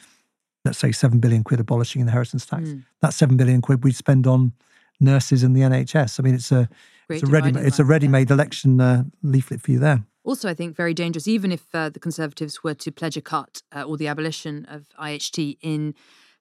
let's 0.66 0.78
say, 0.78 0.92
seven 0.92 1.20
billion 1.20 1.44
quid 1.44 1.60
abolishing 1.60 2.02
the 2.02 2.08
inheritance 2.08 2.46
tax. 2.46 2.74
That's 3.02 3.16
seven 3.16 3.38
billion 3.38 3.62
quid 3.62 3.84
we'd 3.84 3.96
spend 3.96 4.28
on 4.28 4.54
nurses 5.00 5.44
in 5.44 5.54
the 5.54 5.62
NHS. 5.62 6.20
I 6.20 6.24
mean, 6.24 6.36
it's 6.36 6.52
a 6.52 6.70
Great 7.08 7.22
it's 7.22 7.30
a 7.30 7.32
ready 7.32 7.60
it's 7.60 7.80
a 7.80 7.86
ready-made 7.86 8.32
election 8.32 8.80
uh, 8.80 9.04
leaflet 9.22 9.62
for 9.62 9.72
you 9.72 9.80
there. 9.80 10.04
Also, 10.24 10.50
I 10.50 10.54
think 10.54 10.76
very 10.76 10.94
dangerous, 10.94 11.28
even 11.28 11.52
if 11.52 11.64
uh, 11.74 11.90
the 11.90 12.00
Conservatives 12.00 12.64
were 12.64 12.74
to 12.76 12.92
pledge 12.92 13.18
a 13.18 13.22
cut 13.22 13.62
uh, 13.76 13.84
or 13.84 13.98
the 13.98 14.08
abolition 14.08 14.66
of 14.66 14.88
IHT 15.00 15.58
in 15.62 15.94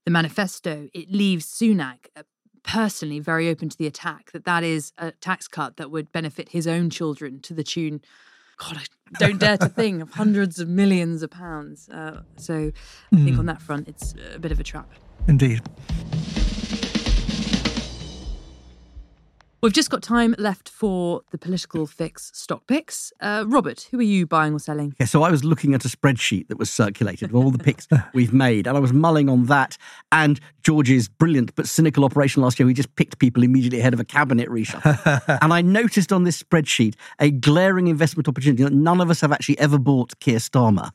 the 0.04 0.10
manifesto, 0.10 0.88
it 0.94 1.10
leaves 1.10 1.46
Sunak 1.46 2.06
uh, 2.16 2.22
personally 2.62 3.18
very 3.18 3.48
open 3.48 3.68
to 3.68 3.76
the 3.76 3.88
attack 3.88 4.30
that 4.30 4.44
that 4.44 4.62
is 4.62 4.92
a 4.98 5.10
tax 5.10 5.48
cut 5.48 5.78
that 5.78 5.90
would 5.90 6.12
benefit 6.12 6.50
his 6.50 6.68
own 6.68 6.90
children 6.90 7.40
to 7.40 7.54
the 7.54 7.64
tune, 7.64 8.00
God, 8.56 8.78
I 8.78 9.18
don't 9.18 9.38
dare 9.38 9.56
to 9.58 9.68
think 9.68 10.02
of 10.02 10.10
hundreds 10.12 10.58
of 10.58 10.68
millions 10.68 11.22
of 11.22 11.30
pounds. 11.30 11.88
Uh, 11.88 12.22
so 12.36 12.72
I 13.12 13.16
think 13.16 13.38
on 13.38 13.46
that 13.46 13.60
front, 13.60 13.88
it's 13.88 14.14
a 14.34 14.38
bit 14.38 14.52
of 14.52 14.60
a 14.60 14.64
trap. 14.64 14.90
Indeed. 15.28 15.62
We've 19.62 19.72
just 19.72 19.90
got 19.90 20.02
time 20.02 20.34
left 20.38 20.68
for 20.68 21.22
the 21.30 21.38
political 21.38 21.86
fix 21.86 22.32
stock 22.34 22.66
picks. 22.66 23.12
Uh, 23.20 23.44
Robert, 23.46 23.86
who 23.92 24.00
are 24.00 24.02
you 24.02 24.26
buying 24.26 24.54
or 24.54 24.58
selling? 24.58 24.92
Yeah, 24.98 25.06
so 25.06 25.22
I 25.22 25.30
was 25.30 25.44
looking 25.44 25.72
at 25.72 25.84
a 25.84 25.88
spreadsheet 25.88 26.48
that 26.48 26.58
was 26.58 26.68
circulated 26.68 27.30
with 27.30 27.44
all 27.44 27.52
the 27.52 27.58
picks 27.62 27.86
we've 28.12 28.32
made, 28.32 28.66
and 28.66 28.76
I 28.76 28.80
was 28.80 28.92
mulling 28.92 29.28
on 29.28 29.46
that 29.46 29.78
and 30.10 30.40
George's 30.64 31.06
brilliant 31.06 31.54
but 31.54 31.68
cynical 31.68 32.04
operation 32.04 32.42
last 32.42 32.58
year. 32.58 32.66
We 32.66 32.74
just 32.74 32.92
picked 32.96 33.20
people 33.20 33.44
immediately 33.44 33.78
ahead 33.78 33.94
of 33.94 34.00
a 34.00 34.04
cabinet 34.04 34.48
reshuffle. 34.48 35.38
and 35.42 35.52
I 35.52 35.62
noticed 35.62 36.12
on 36.12 36.24
this 36.24 36.42
spreadsheet 36.42 36.96
a 37.20 37.30
glaring 37.30 37.86
investment 37.86 38.26
opportunity 38.26 38.64
that 38.64 38.72
none 38.72 39.00
of 39.00 39.10
us 39.10 39.20
have 39.20 39.30
actually 39.30 39.60
ever 39.60 39.78
bought 39.78 40.18
Keir 40.18 40.38
Starmer. 40.38 40.90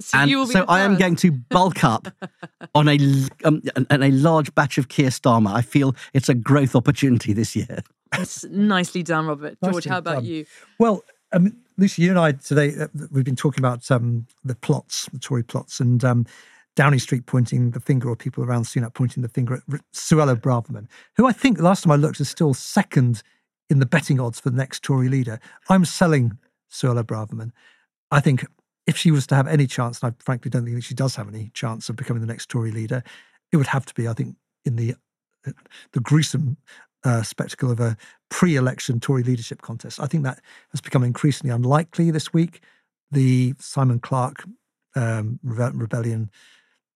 So 0.00 0.18
and 0.18 0.28
you 0.28 0.38
will 0.38 0.46
be 0.46 0.52
so 0.52 0.64
I 0.66 0.80
am 0.80 0.96
going 0.96 1.14
to 1.16 1.30
bulk 1.30 1.84
up 1.84 2.08
on 2.74 2.88
a 2.88 2.98
l- 2.98 3.28
um, 3.44 3.62
on 3.88 4.02
a 4.02 4.10
large 4.10 4.52
batch 4.56 4.78
of 4.78 4.88
Keir 4.88 5.10
Starmer. 5.10 5.54
I 5.54 5.62
feel 5.62 5.94
it's 6.12 6.28
a 6.28 6.34
growth 6.34 6.74
opportunity 6.74 7.32
this 7.32 7.54
year. 7.54 7.84
That's 8.12 8.44
nicely 8.44 9.02
done, 9.02 9.26
Robert. 9.26 9.56
George, 9.62 9.74
Nicely 9.74 9.90
how 9.90 9.98
about 9.98 10.14
done. 10.16 10.24
you? 10.24 10.46
Well, 10.78 11.04
um, 11.32 11.56
Lucy, 11.78 12.02
you 12.02 12.10
and 12.10 12.18
I 12.18 12.32
today, 12.32 12.74
uh, 12.78 12.88
we've 13.10 13.24
been 13.24 13.36
talking 13.36 13.60
about 13.60 13.88
um, 13.90 14.26
the 14.44 14.54
plots, 14.54 15.08
the 15.12 15.18
Tory 15.18 15.44
plots, 15.44 15.80
and 15.80 16.04
um, 16.04 16.26
Downing 16.76 16.98
Street 16.98 17.26
pointing 17.26 17.70
the 17.70 17.80
finger, 17.80 18.08
or 18.08 18.16
people 18.16 18.44
around 18.44 18.64
Sunak 18.64 18.94
pointing 18.94 19.22
the 19.22 19.28
finger 19.28 19.54
at 19.54 19.62
R- 19.70 19.80
Suella 19.94 20.36
Braverman, 20.36 20.88
who 21.16 21.26
I 21.26 21.32
think 21.32 21.60
last 21.60 21.84
time 21.84 21.92
I 21.92 21.96
looked 21.96 22.20
is 22.20 22.28
still 22.28 22.52
second 22.54 23.22
in 23.68 23.78
the 23.78 23.86
betting 23.86 24.18
odds 24.18 24.40
for 24.40 24.50
the 24.50 24.56
next 24.56 24.82
Tory 24.82 25.08
leader. 25.08 25.38
I'm 25.68 25.84
selling 25.84 26.36
Suella 26.70 27.04
Braverman. 27.04 27.52
I 28.10 28.20
think 28.20 28.44
if 28.86 28.96
she 28.96 29.12
was 29.12 29.26
to 29.28 29.36
have 29.36 29.46
any 29.46 29.68
chance, 29.68 30.02
and 30.02 30.12
I 30.12 30.22
frankly 30.22 30.50
don't 30.50 30.64
think 30.64 30.76
that 30.76 30.84
she 30.84 30.94
does 30.94 31.14
have 31.14 31.28
any 31.28 31.50
chance 31.54 31.88
of 31.88 31.96
becoming 31.96 32.20
the 32.20 32.26
next 32.26 32.48
Tory 32.48 32.72
leader, 32.72 33.04
it 33.52 33.56
would 33.56 33.68
have 33.68 33.86
to 33.86 33.94
be, 33.94 34.08
I 34.08 34.14
think, 34.14 34.36
in 34.64 34.76
the 34.76 34.94
the 35.92 36.00
gruesome 36.00 36.56
uh, 37.04 37.22
spectacle 37.22 37.70
of 37.70 37.80
a 37.80 37.96
pre-election 38.28 39.00
Tory 39.00 39.22
leadership 39.22 39.62
contest. 39.62 40.00
I 40.00 40.06
think 40.06 40.24
that 40.24 40.40
has 40.70 40.80
become 40.80 41.02
increasingly 41.02 41.54
unlikely 41.54 42.10
this 42.10 42.32
week. 42.32 42.60
The 43.10 43.54
Simon 43.58 43.98
Clarke 43.98 44.44
um, 44.94 45.38
rebellion 45.42 46.30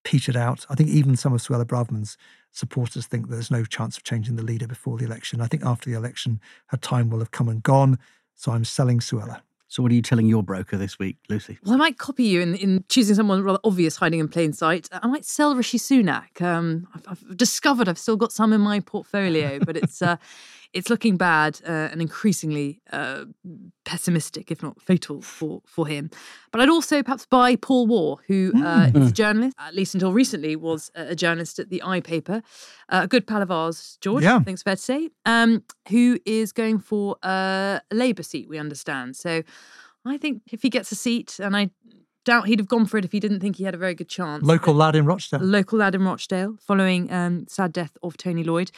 petered 0.03 0.37
out. 0.37 0.65
I 0.69 0.75
think 0.75 0.89
even 0.89 1.15
some 1.15 1.33
of 1.33 1.41
Suella 1.41 1.65
Braverman's 1.65 2.17
supporters 2.51 3.07
think 3.07 3.29
there's 3.29 3.51
no 3.51 3.65
chance 3.65 3.97
of 3.97 4.03
changing 4.03 4.35
the 4.35 4.43
leader 4.43 4.67
before 4.67 4.97
the 4.97 5.05
election. 5.05 5.41
I 5.41 5.47
think 5.47 5.65
after 5.65 5.89
the 5.89 5.97
election, 5.97 6.39
her 6.67 6.77
time 6.77 7.09
will 7.09 7.19
have 7.19 7.31
come 7.31 7.49
and 7.49 7.61
gone. 7.61 7.99
So 8.35 8.51
I'm 8.51 8.65
selling 8.65 8.99
Suella. 8.99 9.41
So, 9.67 9.81
what 9.81 9.91
are 9.91 9.95
you 9.95 10.01
telling 10.01 10.27
your 10.27 10.43
broker 10.43 10.77
this 10.77 10.99
week, 10.99 11.17
Lucy? 11.27 11.57
Well, 11.63 11.73
I 11.73 11.77
might 11.77 11.97
copy 11.97 12.23
you 12.23 12.41
in, 12.41 12.55
in 12.55 12.85
choosing 12.87 13.15
someone 13.15 13.43
rather 13.43 13.59
obvious 13.63 13.95
hiding 13.95 14.19
in 14.19 14.27
plain 14.27 14.53
sight. 14.53 14.87
I 14.91 15.07
might 15.07 15.25
sell 15.25 15.55
Rishi 15.55 15.79
Sunak. 15.79 16.41
Um, 16.41 16.87
I've, 16.93 17.07
I've, 17.07 17.37
discovered 17.37 17.89
I've 17.89 17.97
still 17.97 18.15
got 18.15 18.31
some 18.31 18.53
in 18.53 18.61
my 18.61 18.79
portfolio, 18.79 19.59
but 19.59 19.75
it's 19.75 20.01
uh, 20.01 20.17
it's 20.73 20.89
looking 20.89 21.17
bad 21.17 21.59
uh, 21.67 21.89
and 21.91 22.01
increasingly 22.01 22.81
uh, 22.91 23.25
pessimistic, 23.83 24.51
if 24.51 24.61
not 24.61 24.81
fatal, 24.81 25.21
for, 25.21 25.61
for 25.65 25.87
him. 25.87 26.09
But 26.51 26.61
I'd 26.61 26.69
also 26.69 27.03
perhaps 27.03 27.25
buy 27.25 27.55
Paul 27.55 27.87
Waugh, 27.87 28.17
who 28.27 28.51
uh, 28.55 28.87
mm. 28.87 28.97
is 28.97 29.09
a 29.09 29.13
journalist, 29.13 29.55
at 29.59 29.75
least 29.75 29.93
until 29.93 30.13
recently 30.13 30.55
was 30.55 30.91
a 30.95 31.15
journalist 31.15 31.59
at 31.59 31.69
the 31.69 31.81
I 31.83 31.99
paper, 31.99 32.41
uh, 32.89 33.01
a 33.03 33.07
good 33.07 33.27
pal 33.27 33.41
of 33.41 33.51
ours, 33.51 33.97
George, 34.01 34.23
yeah. 34.23 34.37
I 34.37 34.39
think 34.39 34.55
it's 34.55 34.63
fair 34.63 34.75
to 34.75 34.81
say, 34.81 35.09
um, 35.25 35.63
who 35.89 36.19
is 36.25 36.51
going 36.51 36.79
for 36.79 37.17
a 37.23 37.81
Labour 37.91 38.23
seat, 38.23 38.49
we 38.49 38.57
understand. 38.57 39.15
So 39.15 39.43
I 40.05 40.17
think 40.17 40.41
if 40.51 40.61
he 40.61 40.69
gets 40.69 40.91
a 40.91 40.95
seat, 40.95 41.39
and 41.39 41.55
I 41.55 41.71
doubt 42.25 42.47
he'd 42.47 42.59
have 42.59 42.67
gone 42.67 42.85
for 42.85 42.97
it 42.97 43.05
if 43.05 43.11
he 43.11 43.19
didn't 43.19 43.39
think 43.39 43.55
he 43.55 43.63
had 43.63 43.73
a 43.73 43.77
very 43.77 43.93
good 43.93 44.09
chance. 44.09 44.43
Local 44.43 44.73
but 44.73 44.79
lad 44.79 44.95
in 44.95 45.05
Rochdale. 45.05 45.39
Local 45.39 45.79
lad 45.79 45.95
in 45.95 46.03
Rochdale, 46.03 46.57
following 46.59 47.11
um, 47.11 47.45
sad 47.47 47.71
death 47.71 47.97
of 48.03 48.17
Tony 48.17 48.43
Lloyd. 48.43 48.71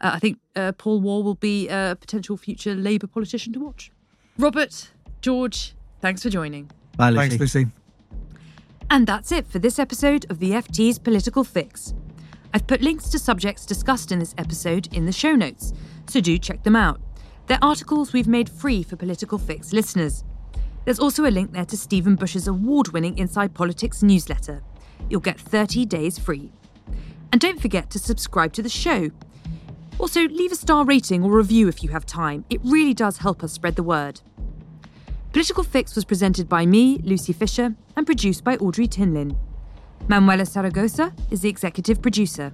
Uh, 0.00 0.12
I 0.14 0.18
think 0.20 0.38
uh, 0.54 0.72
Paul 0.72 1.00
Waugh 1.00 1.20
will 1.20 1.34
be 1.34 1.68
a 1.68 1.96
potential 2.00 2.36
future 2.36 2.74
Labour 2.74 3.08
politician 3.08 3.52
to 3.54 3.60
watch. 3.60 3.90
Robert, 4.38 4.90
George, 5.20 5.74
thanks 6.00 6.22
for 6.22 6.30
joining. 6.30 6.70
Bye, 6.96 7.10
Lucy. 7.10 7.36
Thanks, 7.36 7.40
Lucy. 7.54 7.66
And 8.90 9.06
that's 9.06 9.32
it 9.32 9.46
for 9.46 9.58
this 9.58 9.78
episode 9.78 10.26
of 10.30 10.38
the 10.38 10.50
FT's 10.50 10.98
Political 10.98 11.44
Fix. 11.44 11.94
I've 12.52 12.66
put 12.66 12.80
links 12.80 13.08
to 13.10 13.18
subjects 13.18 13.64
discussed 13.64 14.10
in 14.10 14.18
this 14.18 14.34
episode 14.36 14.92
in 14.92 15.06
the 15.06 15.12
show 15.12 15.34
notes, 15.34 15.72
so 16.08 16.20
do 16.20 16.36
check 16.38 16.64
them 16.64 16.74
out. 16.74 17.00
They're 17.46 17.58
articles 17.62 18.12
we've 18.12 18.26
made 18.26 18.48
free 18.48 18.82
for 18.82 18.96
Political 18.96 19.38
Fix 19.38 19.72
listeners. 19.72 20.24
There's 20.90 20.98
also 20.98 21.24
a 21.24 21.30
link 21.30 21.52
there 21.52 21.64
to 21.66 21.76
Stephen 21.76 22.16
Bush's 22.16 22.48
award 22.48 22.88
winning 22.88 23.16
Inside 23.16 23.54
Politics 23.54 24.02
newsletter. 24.02 24.60
You'll 25.08 25.20
get 25.20 25.38
30 25.38 25.86
days 25.86 26.18
free. 26.18 26.50
And 27.30 27.40
don't 27.40 27.62
forget 27.62 27.90
to 27.90 28.00
subscribe 28.00 28.52
to 28.54 28.60
the 28.60 28.68
show. 28.68 29.10
Also, 30.00 30.22
leave 30.22 30.50
a 30.50 30.56
star 30.56 30.84
rating 30.84 31.22
or 31.22 31.30
review 31.30 31.68
if 31.68 31.84
you 31.84 31.90
have 31.90 32.06
time. 32.06 32.44
It 32.50 32.60
really 32.64 32.92
does 32.92 33.18
help 33.18 33.44
us 33.44 33.52
spread 33.52 33.76
the 33.76 33.84
word. 33.84 34.20
Political 35.32 35.62
Fix 35.62 35.94
was 35.94 36.04
presented 36.04 36.48
by 36.48 36.66
me, 36.66 36.98
Lucy 37.04 37.32
Fisher, 37.32 37.76
and 37.94 38.04
produced 38.04 38.42
by 38.42 38.56
Audrey 38.56 38.88
Tinline. 38.88 39.36
Manuela 40.08 40.42
Saragosa 40.42 41.16
is 41.30 41.40
the 41.40 41.48
executive 41.48 42.02
producer. 42.02 42.52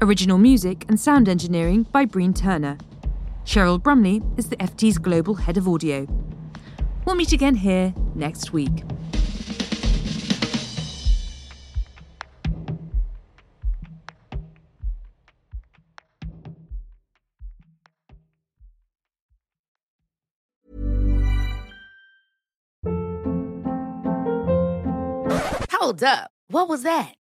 Original 0.00 0.38
music 0.38 0.86
and 0.88 0.98
sound 0.98 1.28
engineering 1.28 1.82
by 1.92 2.06
Breen 2.06 2.32
Turner. 2.32 2.78
Cheryl 3.44 3.78
Brumley 3.78 4.22
is 4.38 4.48
the 4.48 4.56
FT's 4.56 4.96
global 4.96 5.34
head 5.34 5.58
of 5.58 5.68
audio. 5.68 6.06
We'll 7.10 7.16
meet 7.16 7.32
again 7.32 7.56
here 7.56 7.92
next 8.14 8.52
week. 8.52 8.84
Hold 25.72 26.04
up. 26.04 26.30
What 26.46 26.68
was 26.68 26.84
that? 26.84 27.19